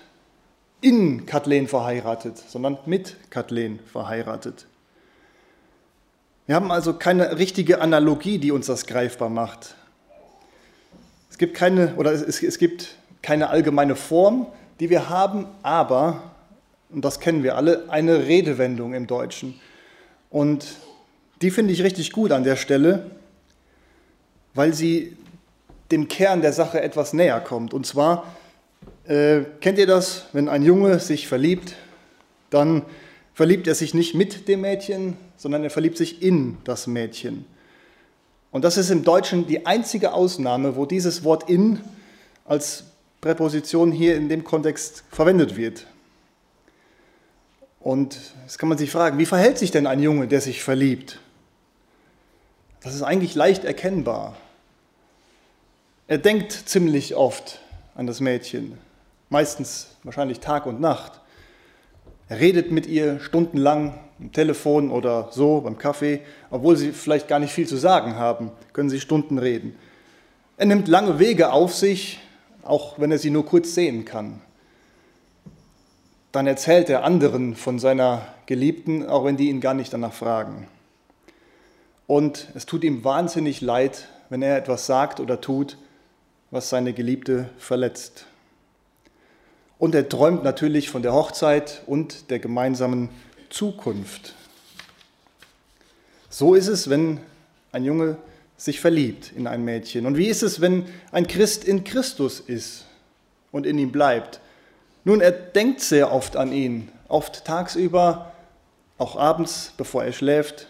in 0.80 1.26
Kathleen 1.26 1.68
verheiratet, 1.68 2.38
sondern 2.38 2.78
mit 2.86 3.16
Kathleen 3.28 3.78
verheiratet. 3.80 4.66
Wir 6.50 6.56
haben 6.56 6.72
also 6.72 6.94
keine 6.94 7.38
richtige 7.38 7.80
Analogie, 7.80 8.38
die 8.38 8.50
uns 8.50 8.66
das 8.66 8.86
greifbar 8.86 9.28
macht. 9.28 9.76
Es 11.30 11.38
gibt 11.38 11.54
keine, 11.54 11.94
oder 11.94 12.10
es, 12.10 12.42
es 12.42 12.58
gibt 12.58 12.96
keine 13.22 13.50
allgemeine 13.50 13.94
Form, 13.94 14.48
die 14.80 14.90
wir 14.90 15.08
haben, 15.08 15.46
aber, 15.62 16.24
und 16.88 17.04
das 17.04 17.20
kennen 17.20 17.44
wir 17.44 17.54
alle, 17.54 17.84
eine 17.86 18.26
Redewendung 18.26 18.94
im 18.94 19.06
Deutschen. 19.06 19.60
Und 20.28 20.66
die 21.40 21.52
finde 21.52 21.72
ich 21.72 21.84
richtig 21.84 22.10
gut 22.10 22.32
an 22.32 22.42
der 22.42 22.56
Stelle, 22.56 23.12
weil 24.52 24.74
sie 24.74 25.16
dem 25.92 26.08
Kern 26.08 26.40
der 26.40 26.52
Sache 26.52 26.82
etwas 26.82 27.12
näher 27.12 27.38
kommt. 27.38 27.72
Und 27.72 27.86
zwar, 27.86 28.24
äh, 29.04 29.42
kennt 29.60 29.78
ihr 29.78 29.86
das, 29.86 30.26
wenn 30.32 30.48
ein 30.48 30.64
Junge 30.64 30.98
sich 30.98 31.28
verliebt, 31.28 31.76
dann 32.50 32.82
verliebt 33.34 33.66
er 33.66 33.74
sich 33.74 33.94
nicht 33.94 34.14
mit 34.14 34.48
dem 34.48 34.62
Mädchen, 34.62 35.16
sondern 35.36 35.64
er 35.64 35.70
verliebt 35.70 35.96
sich 35.96 36.22
in 36.22 36.58
das 36.64 36.86
Mädchen. 36.86 37.44
Und 38.50 38.64
das 38.64 38.76
ist 38.76 38.90
im 38.90 39.04
Deutschen 39.04 39.46
die 39.46 39.66
einzige 39.66 40.12
Ausnahme, 40.12 40.76
wo 40.76 40.86
dieses 40.86 41.24
Wort 41.24 41.48
in 41.48 41.80
als 42.44 42.84
Präposition 43.20 43.92
hier 43.92 44.16
in 44.16 44.28
dem 44.28 44.44
Kontext 44.44 45.04
verwendet 45.10 45.56
wird. 45.56 45.86
Und 47.78 48.18
jetzt 48.42 48.58
kann 48.58 48.68
man 48.68 48.76
sich 48.76 48.90
fragen, 48.90 49.18
wie 49.18 49.26
verhält 49.26 49.56
sich 49.56 49.70
denn 49.70 49.86
ein 49.86 50.02
Junge, 50.02 50.26
der 50.26 50.40
sich 50.40 50.62
verliebt? 50.62 51.20
Das 52.82 52.94
ist 52.94 53.02
eigentlich 53.02 53.34
leicht 53.34 53.64
erkennbar. 53.64 54.36
Er 56.06 56.18
denkt 56.18 56.52
ziemlich 56.52 57.14
oft 57.14 57.60
an 57.94 58.06
das 58.06 58.20
Mädchen, 58.20 58.78
meistens 59.28 59.88
wahrscheinlich 60.02 60.40
Tag 60.40 60.66
und 60.66 60.80
Nacht. 60.80 61.19
Redet 62.30 62.70
mit 62.70 62.86
ihr 62.86 63.18
stundenlang 63.20 63.98
am 64.20 64.32
Telefon 64.32 64.90
oder 64.90 65.28
so 65.32 65.60
beim 65.62 65.78
Kaffee, 65.78 66.20
obwohl 66.50 66.76
sie 66.76 66.92
vielleicht 66.92 67.26
gar 67.26 67.38
nicht 67.38 67.52
viel 67.52 67.66
zu 67.66 67.76
sagen 67.76 68.14
haben, 68.16 68.52
können 68.72 68.90
sie 68.90 69.00
Stunden 69.00 69.38
reden. 69.38 69.74
Er 70.56 70.66
nimmt 70.66 70.88
lange 70.88 71.18
Wege 71.18 71.52
auf 71.52 71.74
sich, 71.74 72.20
auch 72.62 72.98
wenn 72.98 73.10
er 73.10 73.18
sie 73.18 73.30
nur 73.30 73.46
kurz 73.46 73.74
sehen 73.74 74.04
kann. 74.04 74.40
Dann 76.32 76.46
erzählt 76.46 76.88
er 76.88 77.02
anderen 77.02 77.56
von 77.56 77.78
seiner 77.78 78.22
Geliebten, 78.46 79.06
auch 79.06 79.24
wenn 79.24 79.36
die 79.36 79.48
ihn 79.48 79.60
gar 79.60 79.74
nicht 79.74 79.92
danach 79.92 80.12
fragen. 80.12 80.68
Und 82.06 82.48
es 82.54 82.66
tut 82.66 82.84
ihm 82.84 83.04
wahnsinnig 83.04 83.60
leid, 83.60 84.08
wenn 84.28 84.42
er 84.42 84.56
etwas 84.56 84.86
sagt 84.86 85.18
oder 85.18 85.40
tut, 85.40 85.76
was 86.50 86.68
seine 86.68 86.92
Geliebte 86.92 87.48
verletzt. 87.58 88.26
Und 89.80 89.94
er 89.94 90.08
träumt 90.08 90.44
natürlich 90.44 90.90
von 90.90 91.00
der 91.00 91.14
Hochzeit 91.14 91.82
und 91.86 92.30
der 92.30 92.38
gemeinsamen 92.38 93.08
Zukunft. 93.48 94.34
So 96.28 96.54
ist 96.54 96.68
es, 96.68 96.90
wenn 96.90 97.18
ein 97.72 97.84
Junge 97.84 98.18
sich 98.58 98.78
verliebt 98.78 99.32
in 99.34 99.46
ein 99.46 99.64
Mädchen. 99.64 100.04
Und 100.04 100.18
wie 100.18 100.26
ist 100.26 100.42
es, 100.42 100.60
wenn 100.60 100.84
ein 101.12 101.26
Christ 101.26 101.64
in 101.64 101.82
Christus 101.82 102.40
ist 102.40 102.84
und 103.52 103.64
in 103.64 103.78
ihm 103.78 103.90
bleibt? 103.90 104.40
Nun, 105.04 105.22
er 105.22 105.32
denkt 105.32 105.80
sehr 105.80 106.12
oft 106.12 106.36
an 106.36 106.52
ihn, 106.52 106.92
oft 107.08 107.46
tagsüber, 107.46 108.32
auch 108.98 109.16
abends, 109.16 109.72
bevor 109.78 110.04
er 110.04 110.12
schläft. 110.12 110.66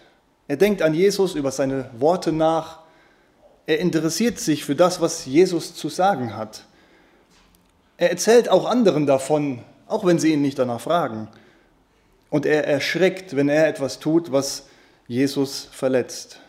Er 0.47 0.55
denkt 0.55 0.81
an 0.81 0.93
Jesus 0.93 1.35
über 1.35 1.51
seine 1.51 1.89
Worte 1.99 2.31
nach. 2.31 2.79
Er 3.65 3.79
interessiert 3.79 4.39
sich 4.39 4.63
für 4.63 4.75
das, 4.75 5.01
was 5.01 5.25
Jesus 5.25 5.75
zu 5.75 5.89
sagen 5.89 6.37
hat. 6.37 6.63
Er 8.01 8.09
erzählt 8.09 8.49
auch 8.49 8.65
anderen 8.65 9.05
davon, 9.05 9.59
auch 9.85 10.03
wenn 10.03 10.17
sie 10.17 10.33
ihn 10.33 10.41
nicht 10.41 10.57
danach 10.57 10.81
fragen. 10.81 11.27
Und 12.31 12.47
er 12.47 12.65
erschreckt, 12.65 13.35
wenn 13.35 13.47
er 13.47 13.67
etwas 13.67 13.99
tut, 13.99 14.31
was 14.31 14.65
Jesus 15.07 15.67
verletzt. 15.71 16.39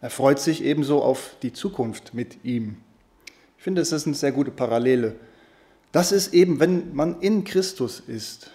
Er 0.00 0.10
freut 0.10 0.40
sich 0.40 0.64
ebenso 0.64 1.00
auf 1.00 1.36
die 1.42 1.52
Zukunft 1.52 2.14
mit 2.14 2.44
ihm. 2.44 2.78
Ich 3.58 3.62
finde, 3.62 3.80
es 3.80 3.92
ist 3.92 4.08
eine 4.08 4.16
sehr 4.16 4.32
gute 4.32 4.50
Parallele. 4.50 5.14
Das 5.92 6.10
ist 6.10 6.34
eben, 6.34 6.58
wenn 6.58 6.92
man 6.92 7.20
in 7.20 7.44
Christus 7.44 8.00
ist. 8.00 8.50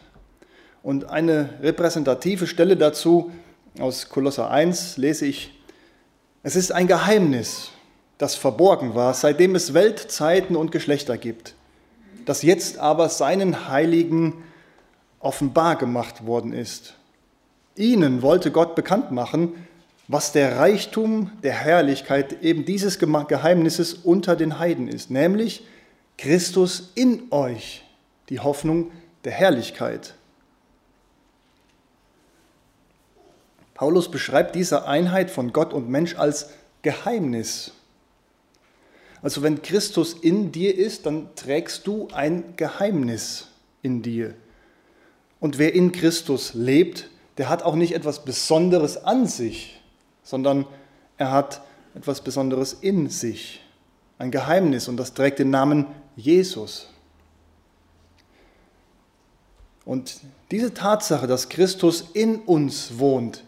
Und 0.83 1.09
eine 1.09 1.51
repräsentative 1.61 2.45
Stelle 2.45 2.75
dazu 2.75 3.31
aus 3.79 4.09
Kolosser 4.09 4.51
1 4.51 4.97
lese 4.97 5.27
ich, 5.27 5.57
es 6.43 6.57
ist 6.57 6.73
ein 6.73 6.87
Geheimnis, 6.87 7.69
das 8.17 8.35
verborgen 8.35 8.95
war, 8.95 9.13
seitdem 9.13 9.55
es 9.55 9.73
Weltzeiten 9.73 10.57
und 10.57 10.73
Geschlechter 10.73 11.17
gibt 11.17 11.55
das 12.27 12.41
jetzt 12.41 12.77
aber 12.77 13.07
seinen 13.07 13.69
Heiligen 13.69 14.43
offenbar 15.19 15.77
gemacht 15.77 16.25
worden 16.25 16.51
ist. 16.51 16.93
Ihnen 17.77 18.21
wollte 18.21 18.51
Gott 18.51 18.75
bekannt 18.75 19.11
machen, 19.11 19.53
was 20.09 20.33
der 20.33 20.57
Reichtum 20.57 21.31
der 21.41 21.53
Herrlichkeit 21.53 22.43
eben 22.43 22.65
dieses 22.65 22.99
Geheimnisses 22.99 23.93
unter 23.93 24.35
den 24.35 24.59
Heiden 24.59 24.89
ist, 24.89 25.09
nämlich 25.09 25.65
Christus 26.17 26.91
in 26.95 27.23
euch, 27.31 27.83
die 28.27 28.41
Hoffnung 28.41 28.91
der 29.23 29.31
Herrlichkeit. 29.31 30.13
Paulus 33.73 34.11
beschreibt 34.11 34.55
diese 34.55 34.85
Einheit 34.85 35.31
von 35.31 35.53
Gott 35.53 35.71
und 35.71 35.87
Mensch 35.87 36.17
als 36.17 36.49
Geheimnis. 36.81 37.71
Also 39.21 39.41
wenn 39.41 39.61
Christus 39.61 40.13
in 40.13 40.51
dir 40.51 40.77
ist, 40.77 41.05
dann 41.05 41.29
trägst 41.35 41.87
du 41.87 42.07
ein 42.13 42.55
Geheimnis 42.55 43.47
in 43.81 44.01
dir. 44.01 44.35
Und 45.39 45.57
wer 45.57 45.73
in 45.73 45.91
Christus 45.91 46.53
lebt, 46.53 47.09
der 47.37 47.49
hat 47.49 47.63
auch 47.63 47.75
nicht 47.75 47.93
etwas 47.93 48.25
Besonderes 48.25 48.97
an 49.03 49.27
sich, 49.27 49.81
sondern 50.23 50.65
er 51.17 51.31
hat 51.31 51.61
etwas 51.95 52.21
Besonderes 52.21 52.73
in 52.73 53.09
sich. 53.09 53.61
Ein 54.19 54.31
Geheimnis 54.31 54.87
und 54.87 54.97
das 54.97 55.13
trägt 55.13 55.39
den 55.39 55.51
Namen 55.51 55.85
Jesus. 56.15 56.89
Und 59.85 60.19
diese 60.51 60.73
Tatsache, 60.73 61.27
dass 61.27 61.49
Christus 61.49 62.05
in 62.13 62.37
uns 62.39 62.97
wohnt, 62.97 63.43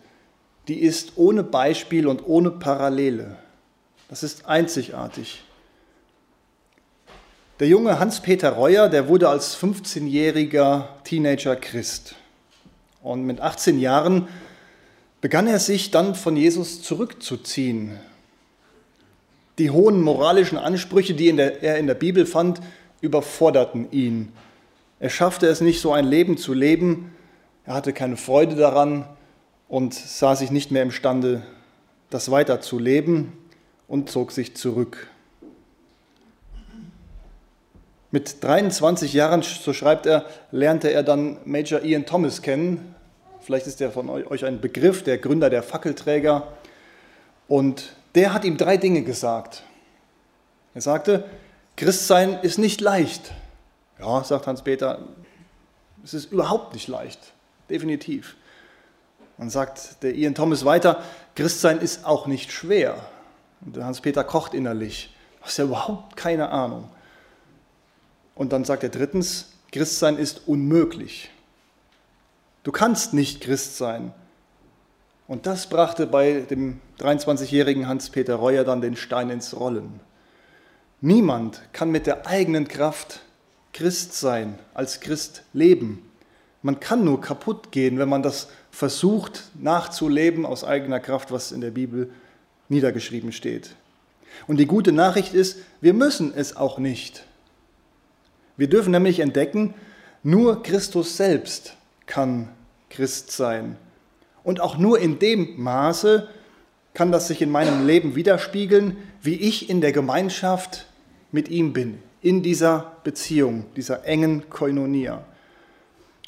die 0.67 0.79
ist 0.79 1.13
ohne 1.15 1.43
Beispiel 1.43 2.07
und 2.07 2.25
ohne 2.25 2.51
Parallele. 2.51 3.37
Das 4.07 4.23
ist 4.23 4.45
einzigartig. 4.45 5.43
Der 7.59 7.67
junge 7.67 7.99
Hans-Peter 7.99 8.51
Reuer, 8.51 8.87
der 8.87 9.09
wurde 9.09 9.27
als 9.27 9.57
15-jähriger 9.57 10.85
Teenager 11.03 11.57
Christ. 11.57 12.15
Und 13.03 13.25
mit 13.25 13.41
18 13.41 13.79
Jahren 13.79 14.29
begann 15.19 15.45
er 15.45 15.59
sich 15.59 15.91
dann 15.91 16.15
von 16.15 16.37
Jesus 16.37 16.81
zurückzuziehen. 16.81 17.99
Die 19.57 19.71
hohen 19.71 20.01
moralischen 20.01 20.57
Ansprüche, 20.57 21.13
die 21.13 21.37
er 21.37 21.77
in 21.77 21.87
der 21.87 21.95
Bibel 21.95 22.25
fand, 22.25 22.61
überforderten 23.01 23.91
ihn. 23.91 24.31
Er 25.01 25.09
schaffte 25.09 25.47
es 25.47 25.59
nicht, 25.59 25.81
so 25.81 25.91
ein 25.91 26.05
Leben 26.05 26.37
zu 26.37 26.53
leben. 26.53 27.11
Er 27.65 27.73
hatte 27.73 27.91
keine 27.91 28.15
Freude 28.15 28.55
daran 28.55 29.03
und 29.67 29.93
sah 29.93 30.37
sich 30.37 30.49
nicht 30.49 30.71
mehr 30.71 30.83
imstande, 30.83 31.43
das 32.09 32.31
weiter 32.31 32.61
zu 32.61 32.79
leben 32.79 33.33
und 33.89 34.09
zog 34.09 34.31
sich 34.31 34.55
zurück. 34.55 35.09
Mit 38.11 38.43
23 38.43 39.13
Jahren, 39.13 39.43
so 39.43 39.71
schreibt 39.71 40.07
er, 40.07 40.25
lernte 40.51 40.91
er 40.91 41.03
dann 41.03 41.37
Major 41.45 41.83
Ian 41.83 42.05
Thomas 42.07 42.41
kennen. 42.41 42.95
Vielleicht 43.41 43.67
ist 43.67 43.79
der 43.79 43.91
von 43.91 44.09
euch 44.09 44.45
ein 44.45 44.61
Begriff, 44.61 45.03
der 45.03 45.19
Gründer 45.19 45.49
der 45.49 45.61
Fackelträger. 45.61 46.47
Und 47.47 47.93
der 48.15 48.33
hat 48.33 48.45
ihm 48.45 48.57
drei 48.57 48.77
Dinge 48.77 49.03
gesagt. 49.03 49.63
Er 50.73 50.81
sagte, 50.81 51.23
Christsein 51.75 52.39
ist 52.41 52.57
nicht 52.57 52.81
leicht. 52.81 53.31
Ja, 53.99 54.23
sagt 54.23 54.47
Hans-Peter, 54.47 54.99
es 56.03 56.13
ist 56.13 56.31
überhaupt 56.31 56.73
nicht 56.73 56.87
leicht, 56.87 57.19
definitiv. 57.69 58.35
Dann 59.37 59.49
sagt 59.49 60.03
der 60.03 60.15
Ian 60.15 60.35
Thomas 60.35 60.65
weiter, 60.65 61.03
Christsein 61.35 61.79
ist 61.79 62.05
auch 62.05 62.27
nicht 62.27 62.51
schwer. 62.51 62.95
Und 63.61 63.75
der 63.75 63.85
Hans-Peter 63.85 64.23
kocht 64.23 64.53
innerlich. 64.53 65.15
Du 65.39 65.45
hast 65.45 65.57
ja 65.57 65.65
überhaupt 65.65 66.17
keine 66.17 66.49
Ahnung. 66.49 66.89
Und 68.39 68.53
dann 68.53 68.63
sagt 68.63 68.83
er 68.83 68.89
drittens, 68.89 69.49
Christsein 69.69 70.17
ist 70.17 70.47
unmöglich. 70.47 71.29
Du 72.63 72.71
kannst 72.71 73.13
nicht 73.13 73.41
Christ 73.41 73.75
sein. 73.75 74.13
Und 75.27 75.45
das 75.45 75.67
brachte 75.67 76.07
bei 76.07 76.45
dem 76.49 76.79
23-jährigen 76.99 77.85
Hans-Peter 77.85 78.35
Reuer 78.35 78.63
dann 78.63 78.79
den 78.79 78.95
Stein 78.95 79.29
ins 79.29 79.59
Rollen. 79.59 79.99
Niemand 81.01 81.61
kann 81.73 81.91
mit 81.91 82.07
der 82.07 82.27
eigenen 82.27 82.69
Kraft 82.69 83.23
Christ 83.73 84.13
sein, 84.13 84.57
als 84.73 85.01
Christ 85.01 85.43
leben. 85.51 86.09
Man 86.61 86.79
kann 86.79 87.03
nur 87.03 87.19
kaputt 87.19 87.73
gehen, 87.73 87.99
wenn 87.99 88.07
man 88.07 88.23
das 88.23 88.47
versucht 88.71 89.51
nachzuleben 89.55 90.45
aus 90.45 90.63
eigener 90.63 91.01
Kraft, 91.01 91.33
was 91.33 91.51
in 91.51 91.59
der 91.59 91.71
Bibel 91.71 92.09
niedergeschrieben 92.69 93.33
steht. 93.33 93.71
Und 94.47 94.61
die 94.61 94.65
gute 94.65 94.93
Nachricht 94.93 95.33
ist, 95.33 95.57
wir 95.81 95.93
müssen 95.93 96.33
es 96.33 96.55
auch 96.55 96.77
nicht. 96.77 97.25
Wir 98.59 98.67
dürfen 98.67 98.91
nämlich 98.91 99.21
entdecken, 99.21 99.73
nur 100.21 100.63
Christus 100.63 101.15
selbst 101.15 101.77
kann 102.07 102.49
Christ 102.89 103.31
sein. 103.31 103.77
Und 104.43 104.59
auch 104.59 104.77
nur 104.77 104.99
in 104.99 105.17
dem 105.17 105.61
Maße 105.63 106.27
kann 106.93 107.13
das 107.13 107.29
sich 107.29 107.41
in 107.41 107.51
meinem 107.51 107.87
Leben 107.87 108.17
widerspiegeln, 108.17 108.97
wie 109.21 109.35
ich 109.35 109.69
in 109.69 109.79
der 109.79 109.93
Gemeinschaft 109.93 110.87
mit 111.31 111.47
ihm 111.47 111.71
bin, 111.71 111.99
in 112.21 112.43
dieser 112.43 112.91
Beziehung, 113.05 113.63
dieser 113.77 114.03
engen 114.03 114.49
Koinonia. 114.49 115.23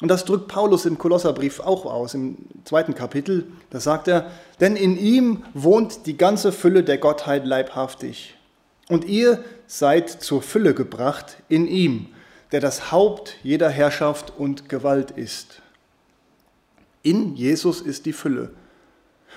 Und 0.00 0.08
das 0.08 0.24
drückt 0.24 0.48
Paulus 0.48 0.86
im 0.86 0.96
Kolosserbrief 0.96 1.60
auch 1.60 1.84
aus, 1.84 2.14
im 2.14 2.38
zweiten 2.64 2.94
Kapitel. 2.94 3.46
Da 3.68 3.78
sagt 3.78 4.08
er, 4.08 4.30
denn 4.58 4.74
in 4.74 4.96
ihm 4.96 5.44
wohnt 5.52 6.06
die 6.06 6.16
ganze 6.16 6.50
Fülle 6.50 6.82
der 6.82 6.96
Gottheit 6.96 7.44
leibhaftig. 7.44 8.36
Und 8.88 9.04
ihr 9.04 9.44
seid 9.66 10.08
zur 10.08 10.40
Fülle 10.40 10.72
gebracht 10.72 11.36
in 11.50 11.68
ihm, 11.68 12.08
der 12.52 12.60
das 12.60 12.92
Haupt 12.92 13.36
jeder 13.42 13.70
Herrschaft 13.70 14.32
und 14.36 14.68
Gewalt 14.68 15.10
ist. 15.10 15.62
In 17.02 17.34
Jesus 17.34 17.80
ist 17.80 18.06
die 18.06 18.12
Fülle. 18.12 18.50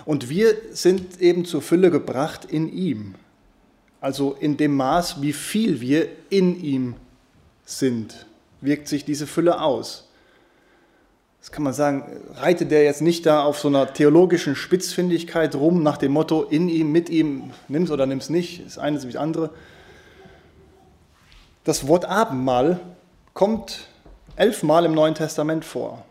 Und 0.03 0.29
wir 0.29 0.55
sind 0.71 1.21
eben 1.21 1.45
zur 1.45 1.61
Fülle 1.61 1.89
gebracht 1.89 2.45
in 2.45 2.71
ihm. 2.71 3.15
Also 4.01 4.33
in 4.33 4.57
dem 4.57 4.75
Maß, 4.75 5.21
wie 5.21 5.33
viel 5.33 5.79
wir 5.79 6.09
in 6.29 6.61
ihm 6.61 6.95
sind, 7.63 8.25
wirkt 8.61 8.87
sich 8.87 9.05
diese 9.05 9.25
Fülle 9.25 9.61
aus. 9.61 10.09
Das 11.39 11.51
kann 11.51 11.63
man 11.63 11.73
sagen, 11.73 12.03
reitet 12.35 12.71
der 12.71 12.83
jetzt 12.83 13.01
nicht 13.01 13.25
da 13.25 13.43
auf 13.43 13.59
so 13.59 13.67
einer 13.67 13.93
theologischen 13.93 14.55
Spitzfindigkeit 14.55 15.55
rum 15.55 15.83
nach 15.83 15.97
dem 15.97 16.11
Motto, 16.11 16.43
in 16.43 16.67
ihm, 16.69 16.91
mit 16.91 17.09
ihm, 17.09 17.51
nimm's 17.67 17.91
oder 17.91 18.05
nimm's 18.05 18.29
nicht, 18.29 18.65
ist 18.65 18.77
wie 18.77 18.93
das 18.93 19.15
andere. 19.15 19.51
Das 21.63 21.87
Wort 21.87 22.05
Abendmahl 22.05 22.79
kommt 23.35 23.89
elfmal 24.37 24.85
im 24.85 24.93
Neuen 24.93 25.13
Testament 25.13 25.65
vor. 25.65 26.03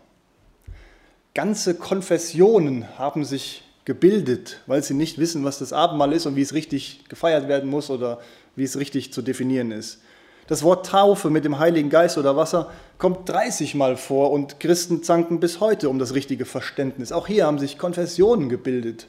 Ganze 1.33 1.75
Konfessionen 1.75 2.85
haben 2.97 3.25
sich 3.25 3.63
gebildet, 3.83 4.61
weil 4.67 4.83
sie 4.83 4.93
nicht 4.93 5.17
wissen, 5.17 5.43
was 5.43 5.59
das 5.59 5.73
Abendmahl 5.73 6.13
ist 6.13 6.27
und 6.27 6.35
wie 6.35 6.41
es 6.41 6.53
richtig 6.53 7.03
gefeiert 7.09 7.47
werden 7.47 7.69
muss 7.69 7.89
oder 7.89 8.19
wie 8.55 8.63
es 8.63 8.77
richtig 8.77 9.11
zu 9.11 9.21
definieren 9.21 9.71
ist. 9.71 10.01
Das 10.47 10.61
Wort 10.61 10.85
Taufe 10.85 11.31
mit 11.31 11.43
dem 11.43 11.57
Heiligen 11.57 11.89
Geist 11.89 12.19
oder 12.19 12.37
Wasser 12.37 12.71
kommt 12.99 13.27
30 13.27 13.73
Mal 13.73 13.97
vor 13.97 14.31
und 14.31 14.59
Christen 14.59 15.01
zanken 15.01 15.39
bis 15.39 15.59
heute 15.59 15.89
um 15.89 15.97
das 15.97 16.13
richtige 16.13 16.45
Verständnis. 16.45 17.11
Auch 17.11 17.25
hier 17.25 17.47
haben 17.47 17.57
sich 17.57 17.79
Konfessionen 17.79 18.49
gebildet. 18.49 19.07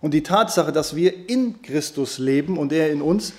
Und 0.00 0.14
die 0.14 0.22
Tatsache, 0.22 0.70
dass 0.70 0.94
wir 0.94 1.28
in 1.28 1.62
Christus 1.62 2.18
leben 2.18 2.56
und 2.56 2.72
er 2.72 2.92
in 2.92 3.02
uns, 3.02 3.32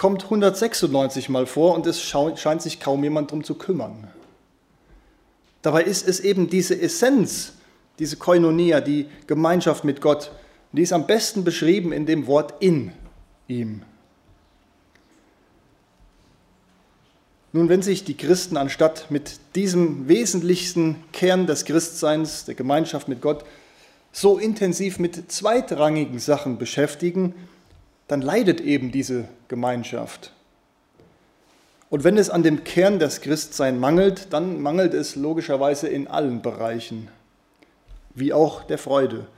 kommt 0.00 0.24
196 0.24 1.28
Mal 1.28 1.44
vor 1.44 1.74
und 1.74 1.86
es 1.86 2.00
scheint 2.00 2.62
sich 2.62 2.80
kaum 2.80 3.04
jemand 3.04 3.32
darum 3.32 3.44
zu 3.44 3.54
kümmern. 3.54 4.08
Dabei 5.60 5.82
ist 5.82 6.08
es 6.08 6.20
eben 6.20 6.48
diese 6.48 6.80
Essenz, 6.80 7.52
diese 7.98 8.16
Koinonia, 8.16 8.80
die 8.80 9.08
Gemeinschaft 9.26 9.84
mit 9.84 10.00
Gott, 10.00 10.32
die 10.72 10.80
ist 10.80 10.94
am 10.94 11.06
besten 11.06 11.44
beschrieben 11.44 11.92
in 11.92 12.06
dem 12.06 12.26
Wort 12.28 12.54
in 12.62 12.92
ihm. 13.46 13.82
Nun, 17.52 17.68
wenn 17.68 17.82
sich 17.82 18.02
die 18.02 18.16
Christen 18.16 18.56
anstatt 18.56 19.10
mit 19.10 19.38
diesem 19.54 20.08
wesentlichsten 20.08 20.96
Kern 21.12 21.46
des 21.46 21.66
Christseins, 21.66 22.46
der 22.46 22.54
Gemeinschaft 22.54 23.06
mit 23.06 23.20
Gott, 23.20 23.44
so 24.12 24.38
intensiv 24.38 24.98
mit 24.98 25.30
zweitrangigen 25.30 26.20
Sachen 26.20 26.56
beschäftigen, 26.56 27.34
dann 28.10 28.22
leidet 28.22 28.60
eben 28.60 28.90
diese 28.90 29.28
Gemeinschaft. 29.46 30.32
Und 31.90 32.02
wenn 32.02 32.18
es 32.18 32.28
an 32.28 32.42
dem 32.42 32.64
Kern 32.64 32.98
des 32.98 33.20
Christseins 33.20 33.78
mangelt, 33.78 34.32
dann 34.32 34.60
mangelt 34.60 34.94
es 34.94 35.14
logischerweise 35.14 35.86
in 35.86 36.08
allen 36.08 36.42
Bereichen, 36.42 37.06
wie 38.16 38.32
auch 38.32 38.64
der 38.64 38.78
Freude. 38.78 39.28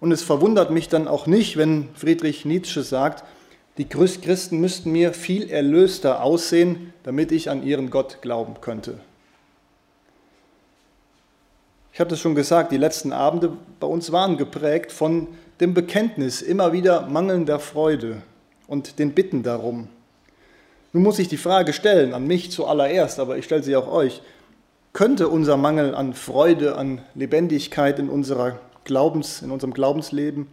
Und 0.00 0.12
es 0.12 0.22
verwundert 0.22 0.70
mich 0.70 0.88
dann 0.88 1.08
auch 1.08 1.26
nicht, 1.26 1.58
wenn 1.58 1.90
Friedrich 1.94 2.46
Nietzsche 2.46 2.82
sagt, 2.82 3.22
die 3.76 3.86
Christen 3.86 4.60
müssten 4.60 4.92
mir 4.92 5.12
viel 5.12 5.50
erlöster 5.50 6.22
aussehen, 6.22 6.94
damit 7.02 7.32
ich 7.32 7.50
an 7.50 7.62
ihren 7.62 7.90
Gott 7.90 8.22
glauben 8.22 8.62
könnte. 8.62 8.98
Ich 11.92 12.00
habe 12.00 12.08
das 12.08 12.20
schon 12.20 12.34
gesagt, 12.34 12.72
die 12.72 12.78
letzten 12.78 13.12
Abende 13.12 13.52
bei 13.78 13.86
uns 13.86 14.10
waren 14.10 14.38
geprägt 14.38 14.90
von 14.90 15.28
dem 15.60 15.74
Bekenntnis 15.74 16.42
immer 16.42 16.72
wieder 16.72 17.06
mangelnder 17.08 17.58
Freude 17.58 18.22
und 18.66 18.98
den 18.98 19.12
Bitten 19.12 19.42
darum. 19.42 19.88
Nun 20.92 21.02
muss 21.02 21.18
ich 21.18 21.28
die 21.28 21.36
Frage 21.36 21.72
stellen, 21.72 22.14
an 22.14 22.26
mich 22.26 22.50
zuallererst, 22.50 23.20
aber 23.20 23.36
ich 23.36 23.44
stelle 23.44 23.62
sie 23.62 23.76
auch 23.76 23.88
euch. 23.88 24.22
könnte 24.92 25.28
unser 25.28 25.58
Mangel 25.58 25.94
an 25.94 26.14
Freude, 26.14 26.76
an 26.76 27.02
Lebendigkeit 27.14 27.98
in, 27.98 28.08
unserer 28.08 28.58
Glaubens, 28.84 29.42
in 29.42 29.50
unserem 29.50 29.74
Glaubensleben 29.74 30.46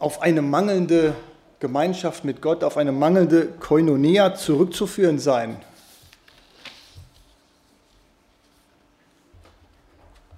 auf 0.00 0.20
eine 0.20 0.42
mangelnde 0.42 1.14
Gemeinschaft 1.60 2.24
mit 2.24 2.42
Gott, 2.42 2.64
auf 2.64 2.76
eine 2.76 2.92
mangelnde 2.92 3.46
Koinonia 3.60 4.34
zurückzuführen 4.34 5.18
sein. 5.18 5.56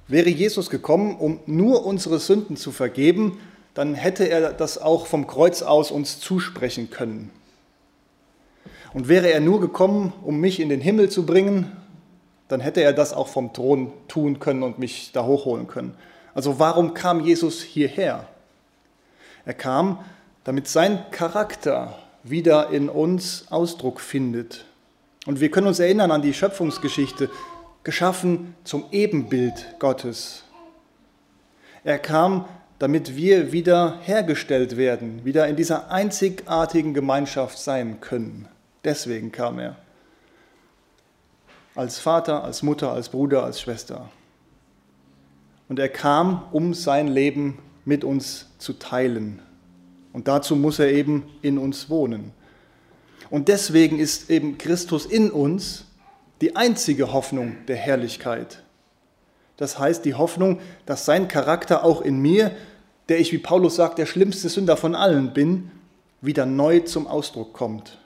Wäre 0.09 0.29
Jesus 0.31 0.71
gekommen, 0.71 1.17
um 1.17 1.41
nur 1.47 1.85
unsere 1.85 2.19
Sünden 2.19 2.57
zu 2.57 2.71
vergeben, 2.71 3.41
dann 3.75 3.95
hätte 3.95 4.29
er 4.29 4.53
das 4.53 4.79
auch 4.79 5.07
vom 5.07 5.27
Kreuz 5.27 5.63
aus 5.63 5.91
uns 5.91 6.21
zusprechen 6.21 6.91
können. 6.91 7.31
Und 8.95 9.09
wäre 9.09 9.31
er 9.31 9.41
nur 9.41 9.61
gekommen, 9.61 10.13
um 10.23 10.41
mich 10.41 10.61
in 10.61 10.69
den 10.69 10.81
Himmel 10.81 11.11
zu 11.11 11.27
bringen, 11.27 11.73
dann 12.49 12.61
hätte 12.61 12.81
er 12.81 12.93
das 12.93 13.13
auch 13.13 13.29
vom 13.29 13.53
Thron 13.53 13.93
tun 14.09 14.39
können 14.39 14.63
und 14.63 14.79
mich 14.79 15.11
da 15.13 15.25
hochholen 15.25 15.67
können. 15.67 15.95
Also 16.35 16.59
warum 16.59 16.95
kam 16.95 17.21
Jesus 17.21 17.61
hierher? 17.61 18.29
Er 19.45 19.55
kam, 19.55 19.99
damit 20.45 20.69
sein 20.69 21.05
Charakter 21.11 21.99
wieder 22.23 22.71
in 22.71 22.89
uns 22.89 23.47
Ausdruck 23.51 24.01
findet. 24.01 24.65
Und 25.27 25.41
wir 25.41 25.51
können 25.51 25.67
uns 25.67 25.81
erinnern 25.81 26.13
an 26.13 26.23
die 26.23 26.35
Schöpfungsgeschichte, 26.35 27.29
geschaffen 27.87 28.57
zum 28.65 28.87
Ebenbild 28.91 29.77
Gottes. 29.79 30.43
Er 31.85 32.01
kam, 32.01 32.47
damit 32.81 33.15
wir 33.15 33.53
wieder 33.53 34.01
hergestellt 34.03 34.77
werden, 34.77 35.25
wieder 35.25 35.47
in 35.47 35.55
dieser 35.55 35.93
einzigartigen 35.93 36.95
Gemeinschaft 36.95 37.59
sein 37.59 38.01
können. 38.01 38.49
Deswegen 38.83 39.31
kam 39.31 39.61
er. 39.61 39.77
Als 41.77 42.01
Vater, 42.01 42.43
als 42.43 42.65
Mutter, 42.65 42.91
als 42.91 43.09
Bruder, 43.09 43.45
als 43.45 43.61
Schwester. 43.61 44.11
Und 45.69 45.79
er 45.79 45.89
kam, 45.89 46.43
um 46.51 46.75
sein 46.75 47.07
Leben 47.07 47.61
mit 47.85 48.03
uns 48.03 48.49
zu 48.59 48.73
teilen. 48.73 49.41
Und 50.13 50.27
dazu 50.27 50.57
muss 50.57 50.81
er 50.81 50.91
eben 50.91 51.23
in 51.41 51.57
uns 51.57 51.89
wohnen. 51.89 52.33
Und 53.31 53.47
deswegen 53.47 54.01
ist 54.01 54.29
eben 54.29 54.59
Christus 54.59 55.07
in 55.07 55.31
uns 55.31 55.86
die 56.41 56.57
einzige 56.57 57.13
Hoffnung 57.13 57.57
der 57.67 57.77
Herrlichkeit. 57.77 58.63
Das 59.57 59.79
heißt 59.79 60.05
die 60.05 60.15
Hoffnung, 60.15 60.61
dass 60.85 61.07
sein 61.07 61.29
Charakter 61.29 61.85
auch 61.85 62.03
in 62.03 62.21
mir, 62.21 62.51
der 63.09 63.21
ich, 63.21 63.33
wie 63.33 63.39
Paulus 63.39 63.77
sagt, 63.77 63.99
der 63.99 64.07
schlimmste 64.07 64.49
Sünder 64.49 64.77
von 64.77 64.95
allen 64.95 65.33
bin, 65.33 65.71
wieder 66.21 66.45
neu 66.45 66.81
zum 66.81 67.07
Ausdruck 67.07 67.53
kommt. 67.53 67.99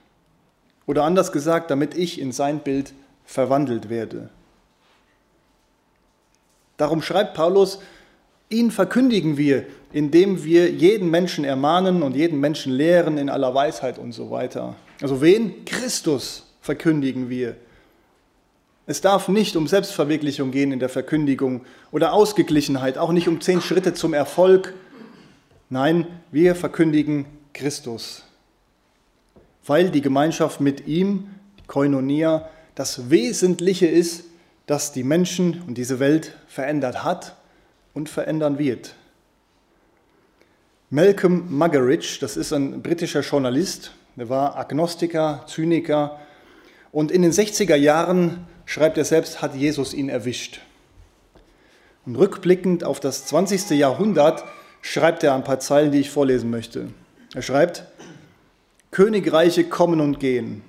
Oder 0.86 1.04
anders 1.04 1.32
gesagt, 1.32 1.70
damit 1.70 1.94
ich 1.94 2.20
in 2.20 2.32
sein 2.32 2.60
Bild 2.60 2.92
verwandelt 3.24 3.88
werde. 3.88 4.30
Darum 6.76 7.02
schreibt 7.02 7.34
Paulus, 7.34 7.80
ihn 8.48 8.70
verkündigen 8.70 9.36
wir, 9.36 9.66
indem 9.92 10.44
wir 10.44 10.70
jeden 10.70 11.10
Menschen 11.10 11.44
ermahnen 11.44 12.02
und 12.02 12.16
jeden 12.16 12.40
Menschen 12.40 12.72
lehren 12.72 13.18
in 13.18 13.28
aller 13.28 13.54
Weisheit 13.54 13.98
und 13.98 14.12
so 14.12 14.30
weiter. 14.30 14.76
Also 15.00 15.20
wen? 15.20 15.64
Christus 15.64 16.46
verkündigen 16.60 17.28
wir. 17.28 17.56
Es 18.86 19.00
darf 19.00 19.28
nicht 19.28 19.56
um 19.56 19.66
Selbstverwirklichung 19.66 20.50
gehen 20.50 20.72
in 20.72 20.80
der 20.80 20.88
Verkündigung 20.88 21.64
oder 21.92 22.12
Ausgeglichenheit, 22.12 22.98
auch 22.98 23.12
nicht 23.12 23.28
um 23.28 23.40
zehn 23.40 23.60
Schritte 23.60 23.94
zum 23.94 24.14
Erfolg. 24.14 24.74
Nein, 25.68 26.06
wir 26.32 26.54
verkündigen 26.54 27.26
Christus, 27.52 28.24
weil 29.64 29.90
die 29.90 30.00
Gemeinschaft 30.00 30.60
mit 30.60 30.86
ihm, 30.86 31.30
die 31.60 31.66
Koinonia, 31.66 32.48
das 32.74 33.10
Wesentliche 33.10 33.86
ist, 33.86 34.24
das 34.66 34.92
die 34.92 35.04
Menschen 35.04 35.62
und 35.66 35.76
diese 35.78 36.00
Welt 36.00 36.36
verändert 36.48 37.04
hat 37.04 37.36
und 37.92 38.08
verändern 38.08 38.58
wird. 38.58 38.94
Malcolm 40.90 41.56
Muggeridge, 41.56 42.18
das 42.20 42.36
ist 42.36 42.52
ein 42.52 42.82
britischer 42.82 43.20
Journalist, 43.20 43.92
der 44.16 44.28
war 44.28 44.56
Agnostiker, 44.56 45.44
Zyniker 45.46 46.18
und 46.90 47.12
in 47.12 47.22
den 47.22 47.30
60er 47.30 47.76
Jahren, 47.76 48.46
schreibt 48.70 48.98
er 48.98 49.04
selbst, 49.04 49.42
hat 49.42 49.56
Jesus 49.56 49.92
ihn 49.92 50.08
erwischt. 50.08 50.60
Und 52.06 52.14
rückblickend 52.14 52.84
auf 52.84 53.00
das 53.00 53.26
20. 53.26 53.70
Jahrhundert 53.70 54.44
schreibt 54.80 55.24
er 55.24 55.34
ein 55.34 55.42
paar 55.42 55.58
Zeilen, 55.58 55.90
die 55.90 55.98
ich 55.98 56.10
vorlesen 56.10 56.50
möchte. 56.50 56.86
Er 57.34 57.42
schreibt, 57.42 57.84
Königreiche 58.92 59.64
kommen 59.64 60.00
und 60.00 60.20
gehen, 60.20 60.62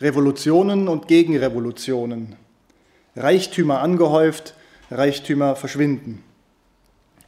Revolutionen 0.00 0.88
und 0.88 1.06
Gegenrevolutionen, 1.06 2.34
Reichtümer 3.14 3.82
angehäuft, 3.82 4.54
Reichtümer 4.90 5.54
verschwinden. 5.54 6.24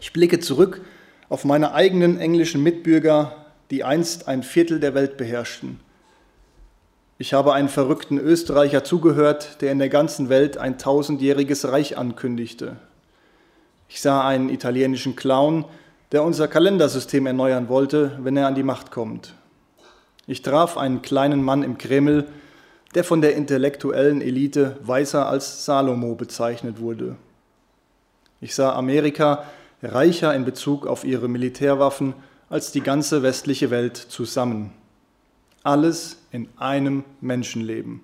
Ich 0.01 0.13
blicke 0.13 0.41
zurück 0.41 0.81
auf 1.29 1.45
meine 1.45 1.73
eigenen 1.73 2.19
englischen 2.19 2.65
Mitbürger, 2.65 3.47
die 3.71 3.85
einst 3.85 4.27
ein 4.27 4.43
Viertel 4.43 4.81
der 4.81 4.95
Welt 4.95 5.17
beherrschten. 5.17 5.79
Ich 7.21 7.35
habe 7.35 7.53
einen 7.53 7.69
verrückten 7.69 8.17
Österreicher 8.17 8.83
zugehört, 8.83 9.61
der 9.61 9.73
in 9.73 9.79
der 9.79 9.91
ganzen 9.91 10.31
Welt 10.31 10.57
ein 10.57 10.79
tausendjähriges 10.79 11.69
Reich 11.69 11.99
ankündigte. 11.99 12.77
Ich 13.91 14.01
sah 14.01 14.27
einen 14.27 14.49
italienischen 14.49 15.17
Clown, 15.17 15.67
der 16.13 16.25
unser 16.25 16.49
Kalendersystem 16.49 17.27
erneuern 17.27 17.69
wollte, 17.69 18.19
wenn 18.23 18.39
er 18.39 18.47
an 18.47 18.55
die 18.55 18.63
Macht 18.63 18.91
kommt. 18.91 19.35
Ich 20.27 20.41
traf 20.41 20.79
einen 20.79 21.03
kleinen 21.03 21.43
Mann 21.43 21.63
im 21.63 21.77
Kreml, 21.77 22.27
der 22.95 23.05
von 23.05 23.21
der 23.21 23.37
intellektuellen 23.37 24.23
Elite 24.23 24.79
weißer 24.81 25.29
als 25.29 25.67
Salomo 25.67 26.15
bezeichnet 26.15 26.81
wurde. 26.81 27.17
Ich 28.41 28.55
sah 28.55 28.73
Amerika, 28.73 29.45
reicher 29.83 30.35
in 30.35 30.47
Bezug 30.47 30.87
auf 30.87 31.05
ihre 31.05 31.29
Militärwaffen 31.29 32.15
als 32.49 32.73
die 32.73 32.81
ganze 32.81 33.23
westliche 33.23 33.69
Welt 33.69 33.99
zusammen. 33.99 34.73
Alles 35.63 36.20
in 36.33 36.49
einem 36.57 37.05
Menschenleben. 37.21 38.01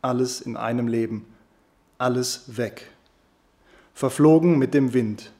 Alles 0.00 0.40
in 0.40 0.56
einem 0.56 0.88
Leben. 0.88 1.24
Alles 1.98 2.56
weg. 2.56 2.90
Verflogen 3.94 4.58
mit 4.58 4.74
dem 4.74 4.94
Wind. 4.94 5.32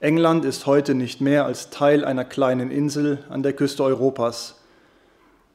England 0.00 0.44
ist 0.44 0.66
heute 0.66 0.94
nicht 0.94 1.20
mehr 1.20 1.44
als 1.44 1.70
Teil 1.70 2.04
einer 2.04 2.24
kleinen 2.24 2.70
Insel 2.70 3.24
an 3.30 3.42
der 3.42 3.52
Küste 3.52 3.82
Europas 3.82 4.60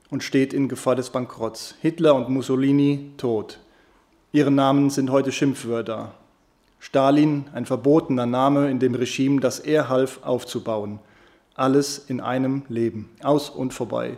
und 0.10 0.22
steht 0.22 0.54
in 0.54 0.68
Gefahr 0.68 0.96
des 0.96 1.12
Bankrotts. 1.12 1.76
Hitler 1.82 2.14
und 2.16 2.30
Mussolini 2.30 3.12
tot. 3.18 3.60
Ihre 4.34 4.52
Namen 4.52 4.90
sind 4.90 5.12
heute 5.12 5.32
Schimpfwörter. 5.32 6.14
Stalin 6.80 7.46
ein 7.54 7.66
verbotener 7.66 8.26
Name 8.26 8.70
in 8.70 8.80
dem 8.80 8.94
Regime, 8.96 9.40
das 9.40 9.60
er 9.60 9.88
half 9.88 10.20
aufzubauen. 10.24 11.00
Alles 11.56 11.98
in 11.98 12.20
einem 12.20 12.64
Leben, 12.68 13.10
aus 13.24 13.50
und 13.50 13.74
vorbei. 13.74 14.18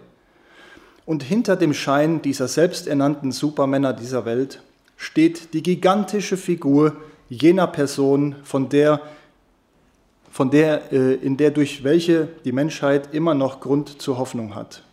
Und 1.06 1.24
hinter 1.24 1.56
dem 1.56 1.74
Schein 1.74 2.22
dieser 2.22 2.48
selbsternannten 2.48 3.32
Supermänner 3.32 3.94
dieser 3.94 4.26
Welt 4.26 4.62
steht 4.98 5.54
die 5.54 5.62
gigantische 5.62 6.38
Figur 6.38 6.96
jener 7.30 7.68
Person, 7.68 8.36
von 8.44 8.70
der, 8.70 9.02
von 10.32 10.50
der, 10.50 10.91
äh, 10.91 11.15
in 11.15 11.38
der 11.38 11.52
durch 11.52 11.84
welche 11.84 12.30
die 12.44 12.52
Menschheit 12.52 13.13
immer 13.13 13.34
noch 13.34 13.60
Grund 13.60 14.02
zur 14.02 14.18
Hoffnung 14.18 14.56
hat. 14.56 14.84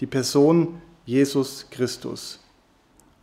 Die 0.00 0.06
Person 0.06 0.80
Jesus 1.04 1.66
Christus. 1.70 2.40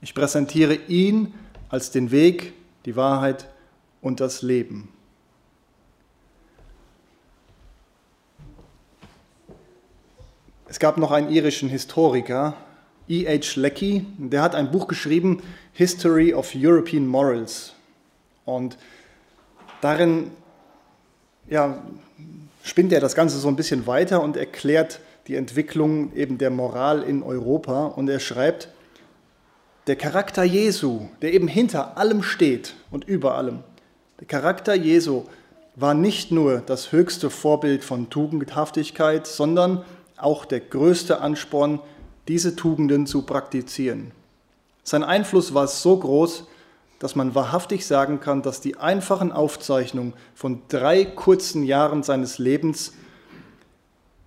Ich 0.01 0.13
präsentiere 0.13 0.75
ihn 0.88 1.33
als 1.69 1.91
den 1.91 2.12
Weg, 2.12 2.53
die 2.86 2.95
Wahrheit 2.95 3.47
und 4.01 4.19
das 4.19 4.41
Leben. 4.41 4.89
Es 10.69 10.80
gab 10.80 10.97
noch 10.97 11.12
einen 11.12 11.30
irischen 11.30 11.69
Historiker, 11.69 12.56
E.H. 13.08 13.56
Lecky, 13.56 14.06
der 14.17 14.41
hat 14.41 14.53
ein 14.53 14.69
Buch 14.69 14.88
geschrieben, 14.88 15.41
History 15.71 16.34
of 16.34 16.51
European 16.53 17.08
Morals. 17.08 17.73
Und 18.43 18.77
darin 19.80 20.32
ja, 21.49 21.82
spinnt 22.63 22.91
er 22.91 22.99
das 22.99 23.15
Ganze 23.15 23.38
so 23.38 23.47
ein 23.47 23.56
bisschen 23.56 23.88
weiter 23.88 24.21
und 24.21 24.36
erklärt 24.36 24.99
die 25.27 25.36
Entwicklung 25.36 26.13
eben 26.13 26.38
der 26.38 26.49
Moral 26.49 27.03
in 27.03 27.23
Europa. 27.23 27.86
Und 27.86 28.10
er 28.10 28.19
schreibt, 28.19 28.67
der 29.88 29.95
Charakter 29.95 30.43
Jesu, 30.43 31.08
der 31.21 31.34
eben 31.34 31.47
hinter 31.47 31.97
allem 31.97 32.23
steht 32.23 32.75
und 32.91 33.06
über 33.06 33.36
allem, 33.36 33.60
der 34.19 34.27
Charakter 34.27 34.75
Jesu 34.75 35.23
war 35.77 35.93
nicht 35.93 36.32
nur 36.32 36.58
das 36.58 36.91
höchste 36.91 37.30
Vorbild 37.30 37.86
von 37.86 38.10
Tugendhaftigkeit, 38.10 39.27
sondern 39.27 39.86
auch 40.17 40.45
der 40.45 40.60
größte 40.60 41.21
Ansporn, 41.21 41.80
diese 42.27 42.56
Tugenden 42.56 43.06
zu 43.08 43.21
praktizieren. 43.21 44.12
Sein 44.84 45.03
Einfluss 45.03 45.53
war 45.53 45.67
so 45.67 45.97
groß, 45.97 46.45
dass 46.99 47.15
man 47.15 47.36
wahrhaftig 47.36 47.86
sagen 47.86 48.19
kann, 48.19 48.41
dass 48.41 48.60
die 48.60 48.77
einfachen 48.77 49.32
Aufzeichnungen 49.32 50.13
von 50.34 50.62
drei 50.67 51.06
kurzen 51.06 51.63
Jahren 51.63 52.03
seines 52.03 52.39
Lebens 52.39 52.93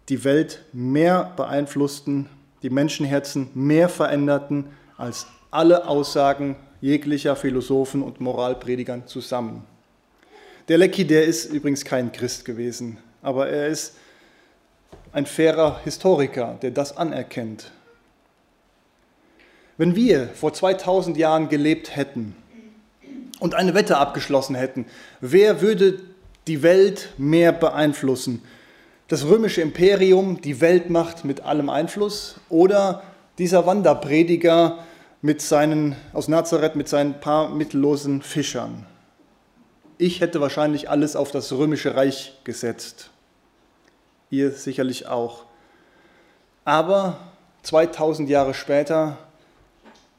die 0.08 0.24
Welt 0.24 0.64
mehr 0.72 1.32
beeinflussten, 1.36 2.28
die 2.62 2.70
Menschenherzen 2.70 3.50
mehr 3.54 3.88
veränderten 3.88 4.66
als 4.96 5.26
alle 5.50 5.88
Aussagen 5.88 6.56
jeglicher 6.80 7.36
Philosophen 7.36 8.02
und 8.02 8.20
Moralpredigern 8.20 9.06
zusammen. 9.06 9.64
Der 10.68 10.78
Lecki, 10.78 11.04
der 11.04 11.24
ist 11.24 11.46
übrigens 11.46 11.84
kein 11.84 12.12
Christ 12.12 12.44
gewesen, 12.44 12.98
aber 13.22 13.48
er 13.48 13.68
ist 13.68 13.96
ein 15.12 15.26
fairer 15.26 15.80
Historiker, 15.84 16.58
der 16.62 16.70
das 16.70 16.96
anerkennt. 16.96 17.72
Wenn 19.76 19.96
wir 19.96 20.28
vor 20.28 20.52
2000 20.52 21.16
Jahren 21.16 21.48
gelebt 21.48 21.96
hätten 21.96 22.36
und 23.40 23.54
eine 23.54 23.74
Wette 23.74 23.96
abgeschlossen 23.96 24.54
hätten, 24.54 24.86
wer 25.20 25.62
würde 25.62 26.00
die 26.46 26.62
Welt 26.62 27.14
mehr 27.16 27.52
beeinflussen? 27.52 28.42
Das 29.08 29.24
römische 29.24 29.62
Imperium, 29.62 30.40
die 30.40 30.60
Weltmacht 30.60 31.24
mit 31.24 31.40
allem 31.40 31.68
Einfluss 31.70 32.36
oder 32.48 33.02
dieser 33.38 33.66
Wanderprediger 33.66 34.84
mit 35.22 35.42
seinen, 35.42 35.96
aus 36.12 36.28
Nazareth 36.28 36.76
mit 36.76 36.88
seinen 36.88 37.18
paar 37.20 37.48
mittellosen 37.48 38.22
Fischern? 38.22 38.86
Ich 39.98 40.20
hätte 40.20 40.40
wahrscheinlich 40.40 40.88
alles 40.88 41.16
auf 41.16 41.30
das 41.30 41.52
römische 41.52 41.94
Reich 41.96 42.38
gesetzt. 42.44 43.10
Ihr 44.30 44.52
sicherlich 44.52 45.08
auch. 45.08 45.44
Aber 46.64 47.18
2000 47.62 48.28
Jahre 48.30 48.54
später 48.54 49.18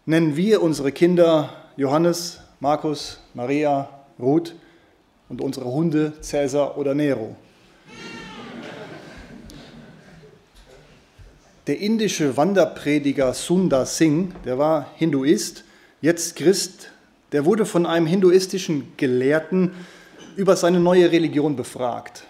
nennen 0.05 0.35
wir 0.35 0.61
unsere 0.61 0.91
Kinder 0.91 1.49
Johannes, 1.77 2.41
Markus, 2.59 3.19
Maria, 3.33 3.89
Ruth 4.19 4.53
und 5.29 5.41
unsere 5.41 5.65
Hunde 5.65 6.13
Cäsar 6.21 6.77
oder 6.77 6.93
Nero. 6.93 7.35
Der 11.67 11.79
indische 11.79 12.35
Wanderprediger 12.35 13.33
Sundar 13.33 13.85
Singh, 13.85 14.33
der 14.43 14.57
war 14.57 14.91
Hinduist, 14.95 15.63
jetzt 16.01 16.35
Christ, 16.35 16.91
der 17.31 17.45
wurde 17.45 17.65
von 17.65 17.85
einem 17.85 18.07
hinduistischen 18.07 18.91
Gelehrten 18.97 19.71
über 20.35 20.57
seine 20.57 20.81
neue 20.81 21.11
Religion 21.11 21.55
befragt. 21.55 22.25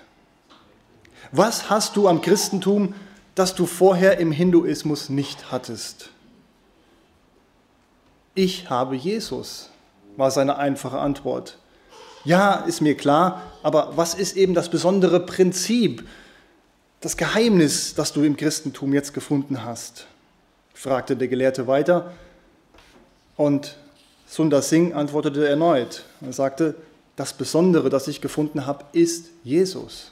Was 1.31 1.69
hast 1.69 1.95
du 1.95 2.09
am 2.09 2.21
Christentum, 2.21 2.93
das 3.35 3.55
du 3.55 3.65
vorher 3.65 4.19
im 4.19 4.33
Hinduismus 4.33 5.09
nicht 5.09 5.51
hattest? 5.51 6.09
Ich 8.35 8.69
habe 8.69 8.95
Jesus, 8.95 9.69
war 10.17 10.29
seine 10.31 10.57
einfache 10.57 10.99
Antwort. 10.99 11.57
Ja, 12.25 12.55
ist 12.55 12.81
mir 12.81 12.95
klar, 12.95 13.41
aber 13.63 13.93
was 13.95 14.13
ist 14.13 14.35
eben 14.35 14.53
das 14.53 14.69
besondere 14.69 15.21
Prinzip, 15.21 16.07
das 16.99 17.17
Geheimnis, 17.17 17.95
das 17.95 18.13
du 18.13 18.23
im 18.23 18.35
Christentum 18.35 18.93
jetzt 18.93 19.13
gefunden 19.13 19.63
hast? 19.63 20.07
fragte 20.73 21.15
der 21.15 21.27
Gelehrte 21.27 21.67
weiter. 21.67 22.11
Und 23.37 23.77
Sundar 24.27 24.61
Singh 24.61 24.95
antwortete 24.95 25.47
erneut. 25.47 26.03
Er 26.21 26.33
sagte, 26.33 26.75
das 27.15 27.33
Besondere, 27.33 27.89
das 27.89 28.07
ich 28.07 28.19
gefunden 28.19 28.65
habe, 28.65 28.85
ist 28.91 29.29
Jesus. 29.43 30.11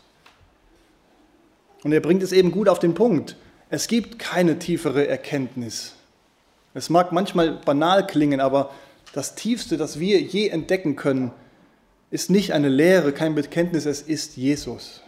Und 1.84 1.92
er 1.92 2.00
bringt 2.00 2.24
es 2.24 2.32
eben 2.32 2.52
gut 2.52 2.70
auf 2.70 2.80
den 2.80 2.94
Punkt. 2.94 3.36
Es 3.70 3.88
gibt 3.88 4.20
keine 4.20 4.60
tiefere 4.60 5.08
Erkenntnis. 5.08 5.96
Es 6.74 6.89
mag 6.89 7.12
manchmal 7.12 7.52
banal 7.52 8.06
klingen, 8.06 8.39
aber 8.39 8.72
das 9.13 9.36
Tiefste, 9.36 9.78
das 9.78 10.00
wir 10.00 10.20
je 10.22 10.50
entdecken 10.50 10.96
können, 10.96 11.32
ist 12.12 12.30
nicht 12.30 12.54
eine 12.54 12.70
Lehre, 12.70 13.12
kein 13.12 13.36
Bekenntnis, 13.36 13.86
es 13.86 14.02
ist 14.02 14.38
Jesus. 14.38 15.02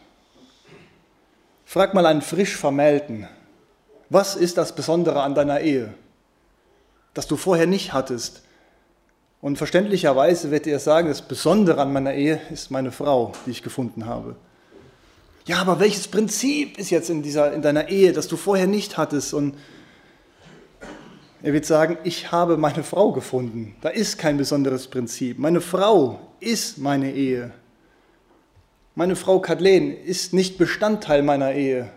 Frag 1.66 1.94
mal 1.94 2.06
einen 2.06 2.22
frisch 2.22 2.56
Vermählten, 2.56 3.28
was 4.10 4.36
ist 4.36 4.58
das 4.58 4.76
Besondere 4.76 5.22
an 5.22 5.36
deiner 5.36 5.62
Ehe, 5.62 5.94
das 7.14 7.28
du 7.28 7.38
vorher 7.38 7.68
nicht 7.68 7.94
hattest, 7.94 8.44
und 9.42 9.58
verständlicherweise 9.58 10.52
wird 10.52 10.68
er 10.68 10.80
sagen, 10.80 11.08
das 11.08 11.24
Besondere 11.24 11.82
an 11.82 11.92
meiner 11.92 12.14
Ehe 12.14 12.40
ist 12.52 12.70
meine 12.70 12.92
Frau, 12.92 13.32
die 13.46 13.52
ich 13.52 13.64
gefunden 13.64 14.06
habe. 14.06 14.36
Ja, 15.46 15.58
aber 15.58 15.80
welches 15.80 16.08
Prinzip 16.08 16.78
ist 16.78 16.92
jetzt 16.92 17.10
in, 17.10 17.24
dieser, 17.24 17.52
in 17.54 17.62
deiner 17.62 17.90
Ehe, 17.90 18.14
das 18.14 18.28
du 18.28 18.38
vorher 18.38 18.68
nicht 18.68 18.98
hattest? 18.98 19.34
Und 19.34 19.56
er 21.42 21.54
wird 21.54 21.66
sagen, 21.66 21.98
ich 22.04 22.32
habe 22.32 22.58
meine 22.58 22.84
Frau 22.84 23.12
gefunden. 23.12 23.76
Da 23.82 23.90
ist 23.90 24.18
kein 24.18 24.38
besonderes 24.38 24.88
Prinzip. 24.88 25.40
Meine 25.40 25.62
Frau 25.62 26.20
ist 26.40 26.78
meine 26.78 27.12
Ehe. 27.14 27.52
Meine 28.94 29.16
Frau 29.16 29.40
Kathleen 29.40 29.96
ist 29.98 30.34
nicht 30.34 30.58
Bestandteil 30.58 31.24
meiner 31.24 31.54
Ehe 31.54 31.90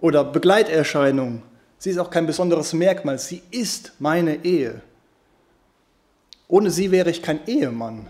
oder 0.00 0.24
Begleiterscheinung. 0.24 1.42
Sie 1.78 1.90
ist 1.90 1.98
auch 1.98 2.10
kein 2.10 2.26
besonderes 2.26 2.74
Merkmal. 2.74 3.18
Sie 3.18 3.42
ist 3.50 3.92
meine 3.98 4.44
Ehe. 4.44 4.82
Ohne 6.48 6.70
sie 6.70 6.90
wäre 6.90 7.08
ich 7.08 7.22
kein 7.22 7.46
Ehemann. 7.46 8.08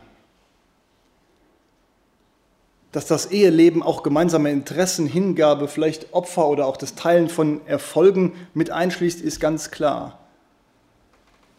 Dass 2.93 3.07
das 3.07 3.27
Eheleben 3.27 3.83
auch 3.83 4.03
gemeinsame 4.03 4.51
Interessen, 4.51 5.07
Hingabe, 5.07 5.69
vielleicht 5.69 6.13
Opfer 6.13 6.49
oder 6.49 6.67
auch 6.67 6.77
das 6.77 6.95
Teilen 6.95 7.29
von 7.29 7.65
Erfolgen 7.67 8.33
mit 8.53 8.71
einschließt, 8.71 9.21
ist 9.21 9.39
ganz 9.39 9.71
klar. 9.71 10.19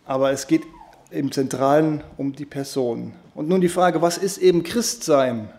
Aber 0.06 0.32
es 0.32 0.48
geht 0.48 0.63
im 1.10 1.32
Zentralen 1.32 2.04
um 2.17 2.34
die 2.34 2.46
Person. 2.46 3.13
Und 3.34 3.48
nun 3.48 3.62
die 3.62 3.70
Frage, 3.70 4.02
was 4.02 4.17
ist 4.17 4.38
eben 4.39 4.63
Christsein? 4.63 5.50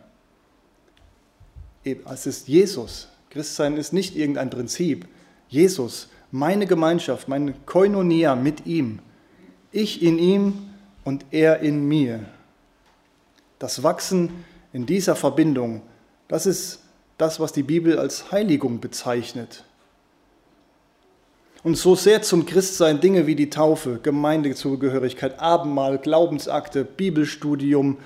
Es 1.84 2.26
ist 2.26 2.48
Jesus. 2.48 3.08
Christsein 3.30 3.76
ist 3.76 3.92
nicht 3.92 4.14
irgendein 4.14 4.50
Prinzip. 4.50 5.08
Jesus, 5.48 6.08
meine 6.30 6.66
Gemeinschaft, 6.66 7.28
meine 7.28 7.54
Koinonia 7.64 8.34
mit 8.34 8.66
ihm. 8.66 9.00
Ich 9.70 10.02
in 10.02 10.18
ihm, 10.18 10.72
und 11.04 11.24
er 11.30 11.60
in 11.60 11.86
mir. 11.86 12.24
Das 13.58 13.82
Wachsen 13.82 14.44
in 14.72 14.86
dieser 14.86 15.16
Verbindung, 15.16 15.82
das 16.28 16.46
ist 16.46 16.80
das, 17.18 17.40
was 17.40 17.52
die 17.52 17.62
Bibel 17.62 17.98
als 17.98 18.32
Heiligung 18.32 18.80
bezeichnet. 18.80 19.64
Und 21.62 21.76
so 21.76 21.94
sehr 21.94 22.22
zum 22.22 22.44
Christsein 22.44 23.00
Dinge 23.00 23.26
wie 23.26 23.36
die 23.36 23.50
Taufe, 23.50 24.00
Gemeindezugehörigkeit, 24.02 25.38
Abendmahl, 25.38 25.98
Glaubensakte, 25.98 26.84
Bibelstudium 26.84 27.98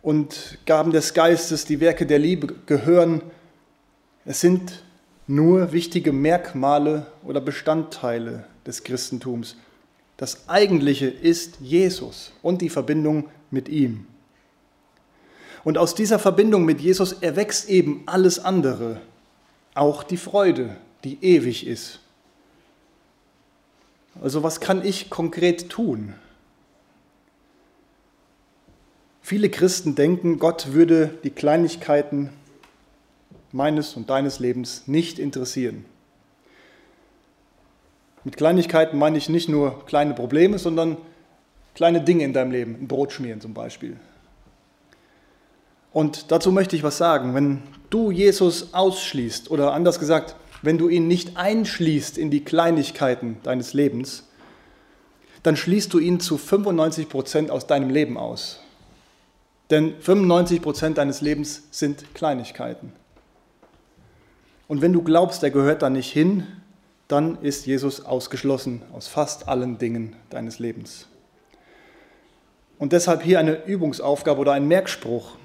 und 0.00 0.58
Gaben 0.64 0.92
des 0.92 1.12
Geistes, 1.12 1.66
die 1.66 1.80
Werke 1.80 2.06
der 2.06 2.18
Liebe 2.18 2.54
gehören, 2.64 3.20
es 4.24 4.40
sind 4.40 4.82
nur 5.26 5.72
wichtige 5.72 6.12
Merkmale 6.12 7.06
oder 7.24 7.40
Bestandteile 7.40 8.46
des 8.66 8.84
Christentums. 8.84 9.56
Das 10.16 10.48
Eigentliche 10.48 11.06
ist 11.06 11.60
Jesus 11.60 12.32
und 12.42 12.62
die 12.62 12.70
Verbindung 12.70 13.28
mit 13.50 13.68
ihm. 13.68 14.06
Und 15.64 15.78
aus 15.78 15.94
dieser 15.94 16.18
Verbindung 16.18 16.64
mit 16.64 16.80
Jesus 16.80 17.12
erwächst 17.12 17.68
eben 17.68 18.02
alles 18.06 18.38
andere, 18.38 19.00
auch 19.74 20.02
die 20.02 20.16
Freude, 20.16 20.76
die 21.04 21.18
ewig 21.22 21.66
ist. 21.66 22.00
Also 24.22 24.42
was 24.42 24.60
kann 24.60 24.84
ich 24.84 25.10
konkret 25.10 25.68
tun? 25.68 26.14
Viele 29.22 29.50
Christen 29.50 29.94
denken, 29.94 30.38
Gott 30.38 30.72
würde 30.72 31.18
die 31.22 31.30
Kleinigkeiten 31.30 32.30
meines 33.52 33.94
und 33.94 34.10
deines 34.10 34.38
Lebens 34.38 34.84
nicht 34.86 35.18
interessieren. 35.18 35.84
Mit 38.24 38.36
Kleinigkeiten 38.36 38.98
meine 38.98 39.18
ich 39.18 39.28
nicht 39.28 39.48
nur 39.48 39.84
kleine 39.86 40.14
Probleme, 40.14 40.58
sondern 40.58 40.96
kleine 41.74 42.02
Dinge 42.02 42.24
in 42.24 42.32
deinem 42.32 42.50
Leben, 42.50 42.76
ein 42.80 42.88
Brot 42.88 43.12
schmieren 43.12 43.40
zum 43.40 43.54
Beispiel. 43.54 43.96
Und 45.92 46.30
dazu 46.30 46.52
möchte 46.52 46.76
ich 46.76 46.82
was 46.82 46.98
sagen. 46.98 47.34
Wenn 47.34 47.62
du 47.90 48.10
Jesus 48.10 48.74
ausschließt 48.74 49.50
oder 49.50 49.72
anders 49.72 49.98
gesagt, 49.98 50.36
wenn 50.62 50.78
du 50.78 50.88
ihn 50.88 51.06
nicht 51.08 51.36
einschließt 51.36 52.18
in 52.18 52.30
die 52.30 52.44
Kleinigkeiten 52.44 53.38
deines 53.42 53.72
Lebens, 53.74 54.24
dann 55.42 55.56
schließt 55.56 55.92
du 55.92 55.98
ihn 55.98 56.20
zu 56.20 56.36
95 56.36 57.08
Prozent 57.08 57.50
aus 57.50 57.66
deinem 57.66 57.90
Leben 57.90 58.18
aus. 58.18 58.60
Denn 59.70 59.94
95 60.00 60.62
Prozent 60.62 60.98
deines 60.98 61.20
Lebens 61.20 61.62
sind 61.70 62.14
Kleinigkeiten. 62.14 62.92
Und 64.66 64.82
wenn 64.82 64.92
du 64.92 65.02
glaubst, 65.02 65.42
er 65.42 65.50
gehört 65.50 65.82
da 65.82 65.90
nicht 65.90 66.12
hin, 66.12 66.46
dann 67.06 67.40
ist 67.40 67.66
Jesus 67.66 68.04
ausgeschlossen 68.04 68.82
aus 68.92 69.08
fast 69.08 69.48
allen 69.48 69.78
Dingen 69.78 70.16
deines 70.30 70.58
Lebens. 70.58 71.06
Und 72.78 72.92
deshalb 72.92 73.22
hier 73.22 73.38
eine 73.38 73.64
Übungsaufgabe 73.64 74.40
oder 74.40 74.52
ein 74.52 74.68
Merkspruch. 74.68 75.36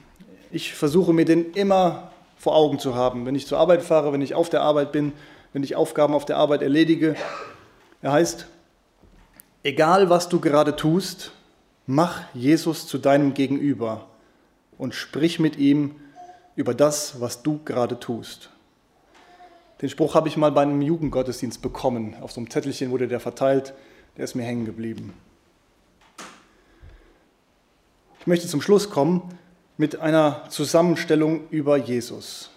Ich 0.54 0.76
versuche 0.76 1.13
mir 1.13 1.26
den 1.26 1.54
immer 1.54 2.12
vor 2.38 2.56
Augen 2.56 2.78
zu 2.78 2.94
haben, 2.94 3.26
wenn 3.26 3.34
ich 3.34 3.48
zur 3.48 3.58
Arbeit 3.58 3.82
fahre, 3.82 4.13
wenn 4.13 4.22
ich 4.22 4.36
auf 4.36 4.52
der 4.52 4.62
Arbeit 4.62 4.92
bin, 4.92 5.12
wenn 5.52 5.63
ich 5.63 5.76
Aufgaben 5.76 6.13
auf 6.13 6.26
der 6.26 6.38
Arbeit 6.38 6.62
erledige. 6.62 7.16
Er 8.04 8.12
heißt, 8.12 8.46
egal 9.63 10.12
was 10.12 10.30
du 10.30 10.39
gerade 10.39 10.76
tust, 10.76 11.32
mach 11.88 12.22
Jesus 12.36 12.86
zu 12.86 13.00
deinem 13.00 13.34
Gegenüber 13.34 14.06
und 14.78 14.94
sprich 14.94 15.39
mit 15.39 15.58
ihm 15.58 15.96
über 16.56 16.76
das, 16.76 17.20
was 17.20 17.42
du 17.42 17.60
gerade 17.66 18.00
tust. 18.00 18.52
Den 19.82 19.89
Spruch 19.89 20.13
habe 20.13 20.28
ich 20.28 20.38
mal 20.38 20.52
bei 20.52 20.62
einem 20.62 20.84
Jugendgottesdienst 20.84 21.63
bekommen. 21.63 22.16
Auf 22.22 22.32
so 22.32 22.39
einem 22.39 22.52
Zettelchen 22.52 22.92
wurde 22.92 23.08
der 23.08 23.20
verteilt. 23.20 23.74
Der 24.18 24.26
ist 24.26 24.36
mir 24.36 24.44
hängen 24.44 24.66
geblieben. 24.66 25.13
Ich 28.20 28.28
möchte 28.28 28.48
zum 28.48 28.62
Schluss 28.62 28.92
kommen 28.92 29.34
mit 29.78 30.00
einer 30.00 30.48
Zusammenstellung 30.50 31.48
über 31.50 31.78
Jesus. 31.78 32.50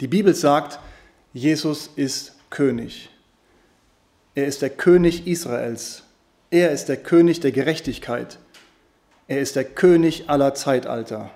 Die 0.00 0.08
Bibel 0.08 0.34
sagt, 0.34 0.78
Jesus 1.32 1.90
ist 1.96 2.34
König. 2.50 3.10
Er 4.34 4.46
ist 4.46 4.62
der 4.62 4.70
König 4.70 5.26
Israels. 5.26 6.02
Er 6.50 6.70
ist 6.70 6.88
der 6.88 6.98
König 6.98 7.40
der 7.40 7.52
Gerechtigkeit. 7.52 8.38
Er 9.26 9.40
ist 9.40 9.56
der 9.56 9.64
König 9.64 10.28
aller 10.28 10.54
Zeitalter. 10.54 11.30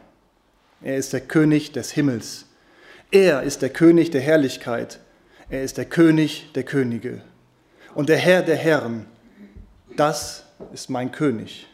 Er 0.82 0.96
ist 0.96 1.12
der 1.12 1.20
König 1.20 1.72
des 1.72 1.90
Himmels. 1.90 2.46
Er 3.10 3.42
ist 3.42 3.62
der 3.62 3.70
König 3.70 4.10
der 4.10 4.20
Herrlichkeit. 4.20 5.00
Er 5.48 5.62
ist 5.62 5.78
der 5.78 5.86
König 5.86 6.52
der 6.54 6.62
Könige. 6.62 7.22
Und 7.94 8.08
der 8.08 8.18
Herr 8.18 8.42
der 8.42 8.56
Herren, 8.56 9.06
das 9.96 10.44
ist 10.72 10.90
mein 10.90 11.10
König. 11.10 11.66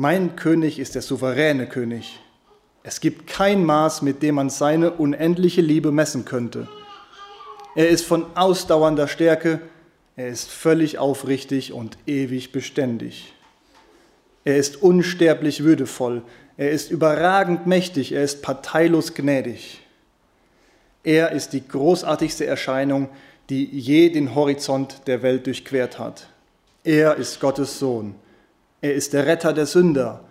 Mein 0.00 0.36
König 0.36 0.78
ist 0.78 0.94
der 0.94 1.02
souveräne 1.02 1.66
König. 1.66 2.20
Es 2.84 3.00
gibt 3.00 3.26
kein 3.26 3.64
Maß, 3.64 4.02
mit 4.02 4.22
dem 4.22 4.36
man 4.36 4.48
seine 4.48 4.92
unendliche 4.92 5.60
Liebe 5.60 5.90
messen 5.90 6.24
könnte. 6.24 6.68
Er 7.74 7.88
ist 7.88 8.04
von 8.04 8.24
ausdauernder 8.36 9.08
Stärke, 9.08 9.60
er 10.14 10.28
ist 10.28 10.50
völlig 10.50 10.98
aufrichtig 10.98 11.72
und 11.72 11.98
ewig 12.06 12.52
beständig. 12.52 13.34
Er 14.44 14.56
ist 14.56 14.80
unsterblich 14.80 15.64
würdevoll, 15.64 16.22
er 16.56 16.70
ist 16.70 16.92
überragend 16.92 17.66
mächtig, 17.66 18.12
er 18.12 18.22
ist 18.22 18.40
parteilos 18.40 19.14
gnädig. 19.14 19.80
Er 21.02 21.32
ist 21.32 21.54
die 21.54 21.66
großartigste 21.66 22.46
Erscheinung, 22.46 23.08
die 23.50 23.64
je 23.64 24.10
den 24.10 24.36
Horizont 24.36 25.08
der 25.08 25.22
Welt 25.22 25.48
durchquert 25.48 25.98
hat. 25.98 26.28
Er 26.84 27.16
ist 27.16 27.40
Gottes 27.40 27.80
Sohn. 27.80 28.14
Er 28.80 28.94
ist 28.94 29.12
der 29.12 29.26
Retter 29.26 29.52
der 29.52 29.66
Sünder. 29.66 30.24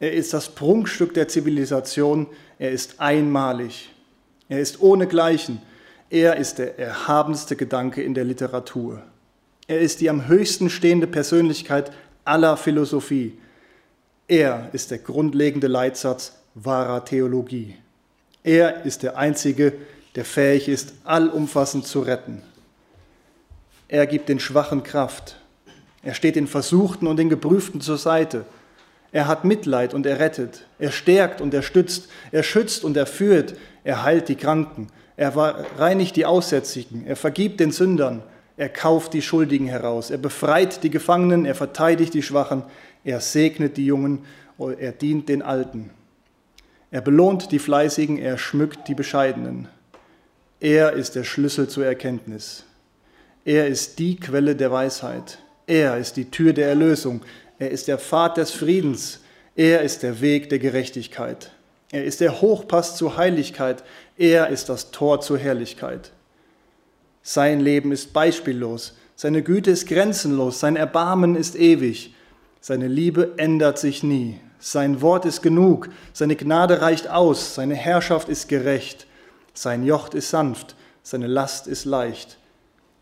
Er 0.00 0.12
ist 0.12 0.32
das 0.32 0.48
Prunkstück 0.48 1.14
der 1.14 1.28
Zivilisation. 1.28 2.26
Er 2.58 2.70
ist 2.70 3.00
einmalig. 3.00 3.90
Er 4.48 4.60
ist 4.60 4.80
ohnegleichen. 4.80 5.62
Er 6.10 6.36
ist 6.36 6.58
der 6.58 6.78
erhabenste 6.78 7.56
Gedanke 7.56 8.02
in 8.02 8.14
der 8.14 8.24
Literatur. 8.24 9.02
Er 9.66 9.80
ist 9.80 10.00
die 10.00 10.10
am 10.10 10.26
höchsten 10.26 10.68
stehende 10.68 11.06
Persönlichkeit 11.06 11.92
aller 12.24 12.56
Philosophie. 12.56 13.38
Er 14.28 14.70
ist 14.72 14.90
der 14.90 14.98
grundlegende 14.98 15.68
Leitsatz 15.68 16.36
wahrer 16.54 17.04
Theologie. 17.04 17.76
Er 18.42 18.84
ist 18.84 19.02
der 19.02 19.16
Einzige, 19.16 19.72
der 20.14 20.24
fähig 20.24 20.68
ist, 20.68 20.94
allumfassend 21.04 21.86
zu 21.86 22.00
retten. 22.00 22.42
Er 23.88 24.06
gibt 24.06 24.28
den 24.28 24.40
Schwachen 24.40 24.82
Kraft. 24.82 25.36
Er 26.02 26.14
steht 26.14 26.36
den 26.36 26.46
Versuchten 26.46 27.06
und 27.06 27.16
den 27.16 27.28
Geprüften 27.28 27.80
zur 27.80 27.98
Seite. 27.98 28.44
Er 29.12 29.28
hat 29.28 29.44
Mitleid 29.44 29.94
und 29.94 30.06
er 30.06 30.18
rettet. 30.18 30.66
Er 30.78 30.90
stärkt 30.90 31.40
und 31.40 31.52
er 31.52 31.62
stützt. 31.62 32.08
Er 32.32 32.42
schützt 32.42 32.82
und 32.82 32.96
er 32.96 33.06
führt. 33.06 33.54
Er 33.84 34.02
heilt 34.02 34.28
die 34.28 34.36
Kranken. 34.36 34.88
Er 35.16 35.36
reinigt 35.78 36.16
die 36.16 36.24
Aussätzigen. 36.24 37.06
Er 37.06 37.16
vergibt 37.16 37.60
den 37.60 37.70
Sündern. 37.70 38.22
Er 38.56 38.70
kauft 38.70 39.12
die 39.12 39.22
Schuldigen 39.22 39.66
heraus. 39.66 40.10
Er 40.10 40.18
befreit 40.18 40.82
die 40.82 40.90
Gefangenen. 40.90 41.44
Er 41.44 41.54
verteidigt 41.54 42.14
die 42.14 42.22
Schwachen. 42.22 42.64
Er 43.04 43.20
segnet 43.20 43.76
die 43.76 43.86
Jungen. 43.86 44.24
Er 44.78 44.92
dient 44.92 45.28
den 45.28 45.42
Alten. 45.42 45.90
Er 46.90 47.02
belohnt 47.02 47.52
die 47.52 47.58
Fleißigen. 47.58 48.18
Er 48.18 48.38
schmückt 48.38 48.88
die 48.88 48.94
Bescheidenen. 48.94 49.68
Er 50.58 50.94
ist 50.94 51.16
der 51.16 51.24
Schlüssel 51.24 51.68
zur 51.68 51.84
Erkenntnis. 51.84 52.64
Er 53.44 53.66
ist 53.66 53.98
die 53.98 54.16
Quelle 54.16 54.56
der 54.56 54.70
Weisheit. 54.70 55.38
Er 55.72 55.96
ist 55.96 56.18
die 56.18 56.30
Tür 56.30 56.52
der 56.52 56.68
Erlösung. 56.68 57.22
Er 57.58 57.70
ist 57.70 57.88
der 57.88 57.96
Pfad 57.96 58.36
des 58.36 58.50
Friedens. 58.50 59.20
Er 59.56 59.80
ist 59.80 60.02
der 60.02 60.20
Weg 60.20 60.50
der 60.50 60.58
Gerechtigkeit. 60.58 61.50
Er 61.90 62.04
ist 62.04 62.20
der 62.20 62.42
Hochpass 62.42 62.94
zur 62.94 63.16
Heiligkeit. 63.16 63.82
Er 64.18 64.48
ist 64.48 64.68
das 64.68 64.90
Tor 64.90 65.22
zur 65.22 65.38
Herrlichkeit. 65.38 66.12
Sein 67.22 67.58
Leben 67.58 67.90
ist 67.90 68.12
beispiellos. 68.12 68.98
Seine 69.16 69.42
Güte 69.42 69.70
ist 69.70 69.88
grenzenlos. 69.88 70.60
Sein 70.60 70.76
Erbarmen 70.76 71.36
ist 71.36 71.56
ewig. 71.56 72.14
Seine 72.60 72.86
Liebe 72.86 73.32
ändert 73.38 73.78
sich 73.78 74.02
nie. 74.02 74.40
Sein 74.58 75.00
Wort 75.00 75.24
ist 75.24 75.40
genug. 75.40 75.88
Seine 76.12 76.36
Gnade 76.36 76.82
reicht 76.82 77.08
aus. 77.08 77.54
Seine 77.54 77.76
Herrschaft 77.76 78.28
ist 78.28 78.46
gerecht. 78.50 79.06
Sein 79.54 79.86
Jocht 79.86 80.12
ist 80.12 80.28
sanft, 80.28 80.76
seine 81.02 81.28
Last 81.28 81.66
ist 81.66 81.86
leicht. 81.86 82.36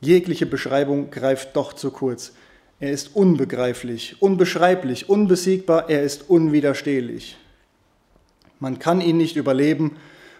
Jegliche 0.00 0.46
Beschreibung 0.46 1.10
greift 1.10 1.56
doch 1.56 1.72
zu 1.72 1.90
kurz. 1.90 2.32
Er 2.80 2.92
ist 2.92 3.14
unbegreiflich, 3.14 4.22
unbeschreiblich, 4.22 5.10
unbesiegbar, 5.10 5.90
er 5.90 6.02
ist 6.02 6.30
unwiderstehlich. 6.30 7.36
Man 8.58 8.78
kann 8.78 9.02
ihn 9.02 9.18
nicht 9.18 9.36
überleben 9.36 9.96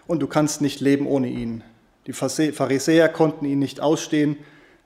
und 0.07 0.21
du 0.21 0.27
kannst 0.27 0.59
nicht 0.59 0.81
leben 0.81 1.05
ohne 1.05 1.29
ihn. 1.29 1.63
Die 2.07 2.13
Pharisäer 2.13 3.09
konnten 3.09 3.45
ihn 3.45 3.59
nicht 3.59 3.79
ausstehen, 3.79 4.37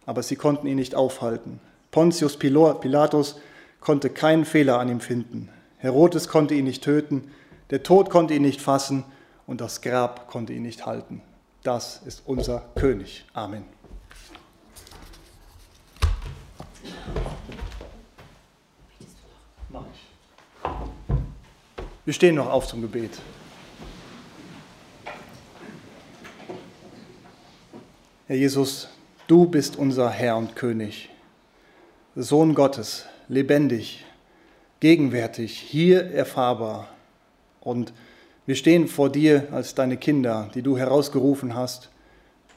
aber 0.05 0.21
sie 0.21 0.35
konnten 0.35 0.67
ihn 0.67 0.75
nicht 0.75 0.95
aufhalten. 0.95 1.61
Pontius 1.91 2.37
Pilatus 2.37 3.39
konnte 3.79 4.09
keinen 4.09 4.43
Fehler 4.43 4.79
an 4.79 4.89
ihm 4.89 4.99
finden. 4.99 5.47
Herodes 5.77 6.27
konnte 6.27 6.55
ihn 6.55 6.65
nicht 6.65 6.83
töten, 6.83 7.31
der 7.69 7.83
Tod 7.83 8.09
konnte 8.09 8.33
ihn 8.33 8.41
nicht 8.41 8.61
fassen 8.61 9.05
und 9.47 9.61
das 9.61 9.81
Grab 9.81 10.27
konnte 10.27 10.51
ihn 10.51 10.63
nicht 10.63 10.85
halten. 10.85 11.21
Das 11.63 12.01
ist 12.05 12.23
unser 12.25 12.65
König. 12.75 13.25
Amen. 13.33 13.74
Wir 22.05 22.13
stehen 22.13 22.35
noch 22.35 22.51
auf 22.51 22.67
zum 22.67 22.83
Gebet. 22.83 23.09
Herr 28.27 28.35
Jesus, 28.35 28.89
du 29.25 29.47
bist 29.47 29.75
unser 29.75 30.11
Herr 30.11 30.37
und 30.37 30.55
König, 30.55 31.09
Sohn 32.15 32.53
Gottes, 32.53 33.07
lebendig, 33.27 34.05
gegenwärtig, 34.81 35.57
hier 35.57 36.11
erfahrbar 36.11 36.89
und 37.59 37.91
wir 38.45 38.53
stehen 38.53 38.87
vor 38.87 39.11
dir 39.11 39.47
als 39.51 39.73
deine 39.73 39.97
Kinder, 39.97 40.51
die 40.53 40.61
du 40.61 40.77
herausgerufen 40.77 41.55
hast, 41.55 41.89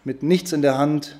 mit 0.04 0.22
nichts 0.22 0.52
in 0.52 0.61
der 0.61 0.76
Hand, 0.76 1.18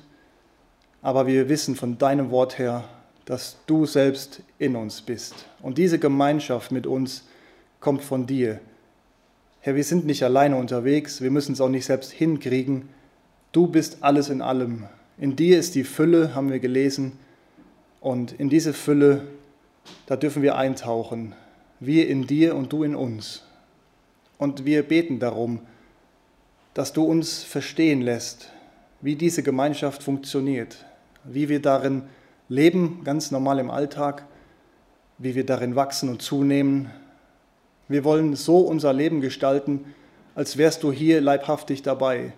aber 1.01 1.25
wir 1.25 1.49
wissen 1.49 1.75
von 1.75 1.97
deinem 1.97 2.29
Wort 2.29 2.59
her, 2.59 2.83
dass 3.25 3.57
du 3.65 3.87
selbst 3.87 4.43
in 4.59 4.75
uns 4.75 5.01
bist. 5.01 5.33
Und 5.63 5.79
diese 5.79 5.97
Gemeinschaft 5.97 6.71
mit 6.71 6.85
uns 6.85 7.23
kommt 7.79 8.03
von 8.03 8.25
dir. 8.25 8.59
Herr, 9.61 9.75
wir 9.75 9.83
sind 9.83 10.05
nicht 10.05 10.23
alleine 10.23 10.55
unterwegs, 10.55 11.21
wir 11.21 11.31
müssen 11.31 11.53
es 11.53 11.61
auch 11.61 11.69
nicht 11.69 11.85
selbst 11.85 12.11
hinkriegen. 12.11 12.89
Du 13.51 13.67
bist 13.67 13.97
alles 14.01 14.29
in 14.29 14.41
allem. 14.41 14.85
In 15.17 15.35
dir 15.35 15.59
ist 15.59 15.75
die 15.75 15.83
Fülle, 15.83 16.33
haben 16.35 16.49
wir 16.51 16.59
gelesen. 16.59 17.13
Und 17.99 18.31
in 18.31 18.49
diese 18.49 18.73
Fülle, 18.73 19.27
da 20.05 20.15
dürfen 20.15 20.41
wir 20.43 20.55
eintauchen. 20.55 21.33
Wir 21.79 22.07
in 22.07 22.25
dir 22.27 22.55
und 22.55 22.71
du 22.71 22.83
in 22.83 22.95
uns. 22.95 23.43
Und 24.37 24.65
wir 24.65 24.83
beten 24.83 25.19
darum, 25.19 25.59
dass 26.73 26.93
du 26.93 27.03
uns 27.03 27.43
verstehen 27.43 28.01
lässt, 28.01 28.51
wie 29.01 29.15
diese 29.15 29.43
Gemeinschaft 29.43 30.03
funktioniert, 30.03 30.85
wie 31.25 31.49
wir 31.49 31.61
darin 31.61 32.03
leben, 32.47 33.01
ganz 33.03 33.31
normal 33.31 33.59
im 33.59 33.69
Alltag, 33.69 34.25
wie 35.17 35.35
wir 35.35 35.45
darin 35.45 35.75
wachsen 35.75 36.07
und 36.07 36.21
zunehmen. 36.21 36.89
Wir 37.89 38.03
wollen 38.03 38.35
so 38.35 38.59
unser 38.59 38.93
Leben 38.93 39.19
gestalten, 39.19 39.93
als 40.35 40.57
wärst 40.57 40.83
du 40.83 40.91
hier 40.91 41.21
leibhaftig 41.21 41.81
dabei. 41.81 42.33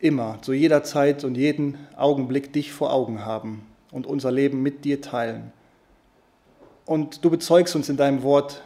Immer, 0.00 0.38
zu 0.42 0.52
jeder 0.52 0.82
Zeit 0.82 1.22
und 1.24 1.36
jeden 1.36 1.78
Augenblick 1.96 2.52
dich 2.52 2.72
vor 2.72 2.92
Augen 2.92 3.24
haben 3.24 3.64
und 3.92 4.06
unser 4.06 4.32
Leben 4.32 4.62
mit 4.62 4.84
dir 4.84 5.00
teilen. 5.00 5.52
Und 6.86 7.24
du 7.24 7.30
bezeugst 7.30 7.76
uns 7.76 7.88
in 7.88 7.96
deinem 7.96 8.24
Wort, 8.24 8.64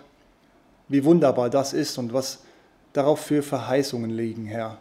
wie 0.88 1.04
wunderbar 1.04 1.50
das 1.50 1.74
ist 1.74 1.98
und 1.98 2.14
was 2.14 2.42
darauf 2.94 3.20
für 3.20 3.42
Verheißungen 3.42 4.10
liegen, 4.10 4.46
Herr. 4.46 4.78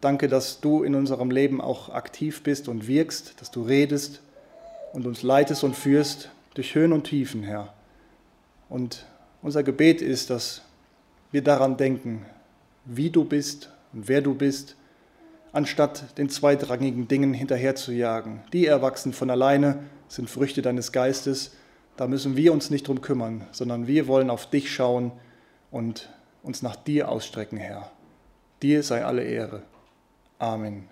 Danke, 0.00 0.28
dass 0.28 0.60
du 0.60 0.84
in 0.84 0.94
unserem 0.94 1.32
Leben 1.32 1.60
auch 1.60 1.88
aktiv 1.88 2.44
bist 2.44 2.68
und 2.68 2.86
wirkst, 2.86 3.40
dass 3.40 3.50
du 3.50 3.62
redest 3.62 4.20
und 4.92 5.04
uns 5.04 5.24
leitest 5.24 5.64
und 5.64 5.74
führst 5.74 6.30
durch 6.54 6.76
Höhen 6.76 6.92
und 6.92 7.04
Tiefen, 7.04 7.42
Herr. 7.42 7.72
Und 8.68 9.06
unser 9.42 9.62
Gebet 9.62 10.02
ist, 10.02 10.30
dass 10.30 10.62
wir 11.32 11.42
daran 11.42 11.76
denken, 11.76 12.24
wie 12.84 13.10
du 13.10 13.24
bist 13.24 13.70
und 13.92 14.08
wer 14.08 14.20
du 14.20 14.34
bist, 14.34 14.76
anstatt 15.52 16.18
den 16.18 16.28
zweitrangigen 16.28 17.08
Dingen 17.08 17.32
hinterherzujagen. 17.34 18.40
Die 18.52 18.66
erwachsen 18.66 19.12
von 19.12 19.30
alleine, 19.30 19.84
sind 20.08 20.30
Früchte 20.30 20.62
deines 20.62 20.92
Geistes, 20.92 21.52
da 21.96 22.06
müssen 22.06 22.36
wir 22.36 22.52
uns 22.52 22.70
nicht 22.70 22.86
drum 22.86 23.00
kümmern, 23.00 23.46
sondern 23.52 23.86
wir 23.86 24.06
wollen 24.06 24.30
auf 24.30 24.48
dich 24.48 24.72
schauen 24.72 25.12
und 25.70 26.10
uns 26.42 26.62
nach 26.62 26.76
dir 26.76 27.08
ausstrecken, 27.08 27.58
Herr. 27.58 27.90
Dir 28.62 28.82
sei 28.82 29.04
alle 29.04 29.24
Ehre. 29.24 29.62
Amen. 30.38 30.88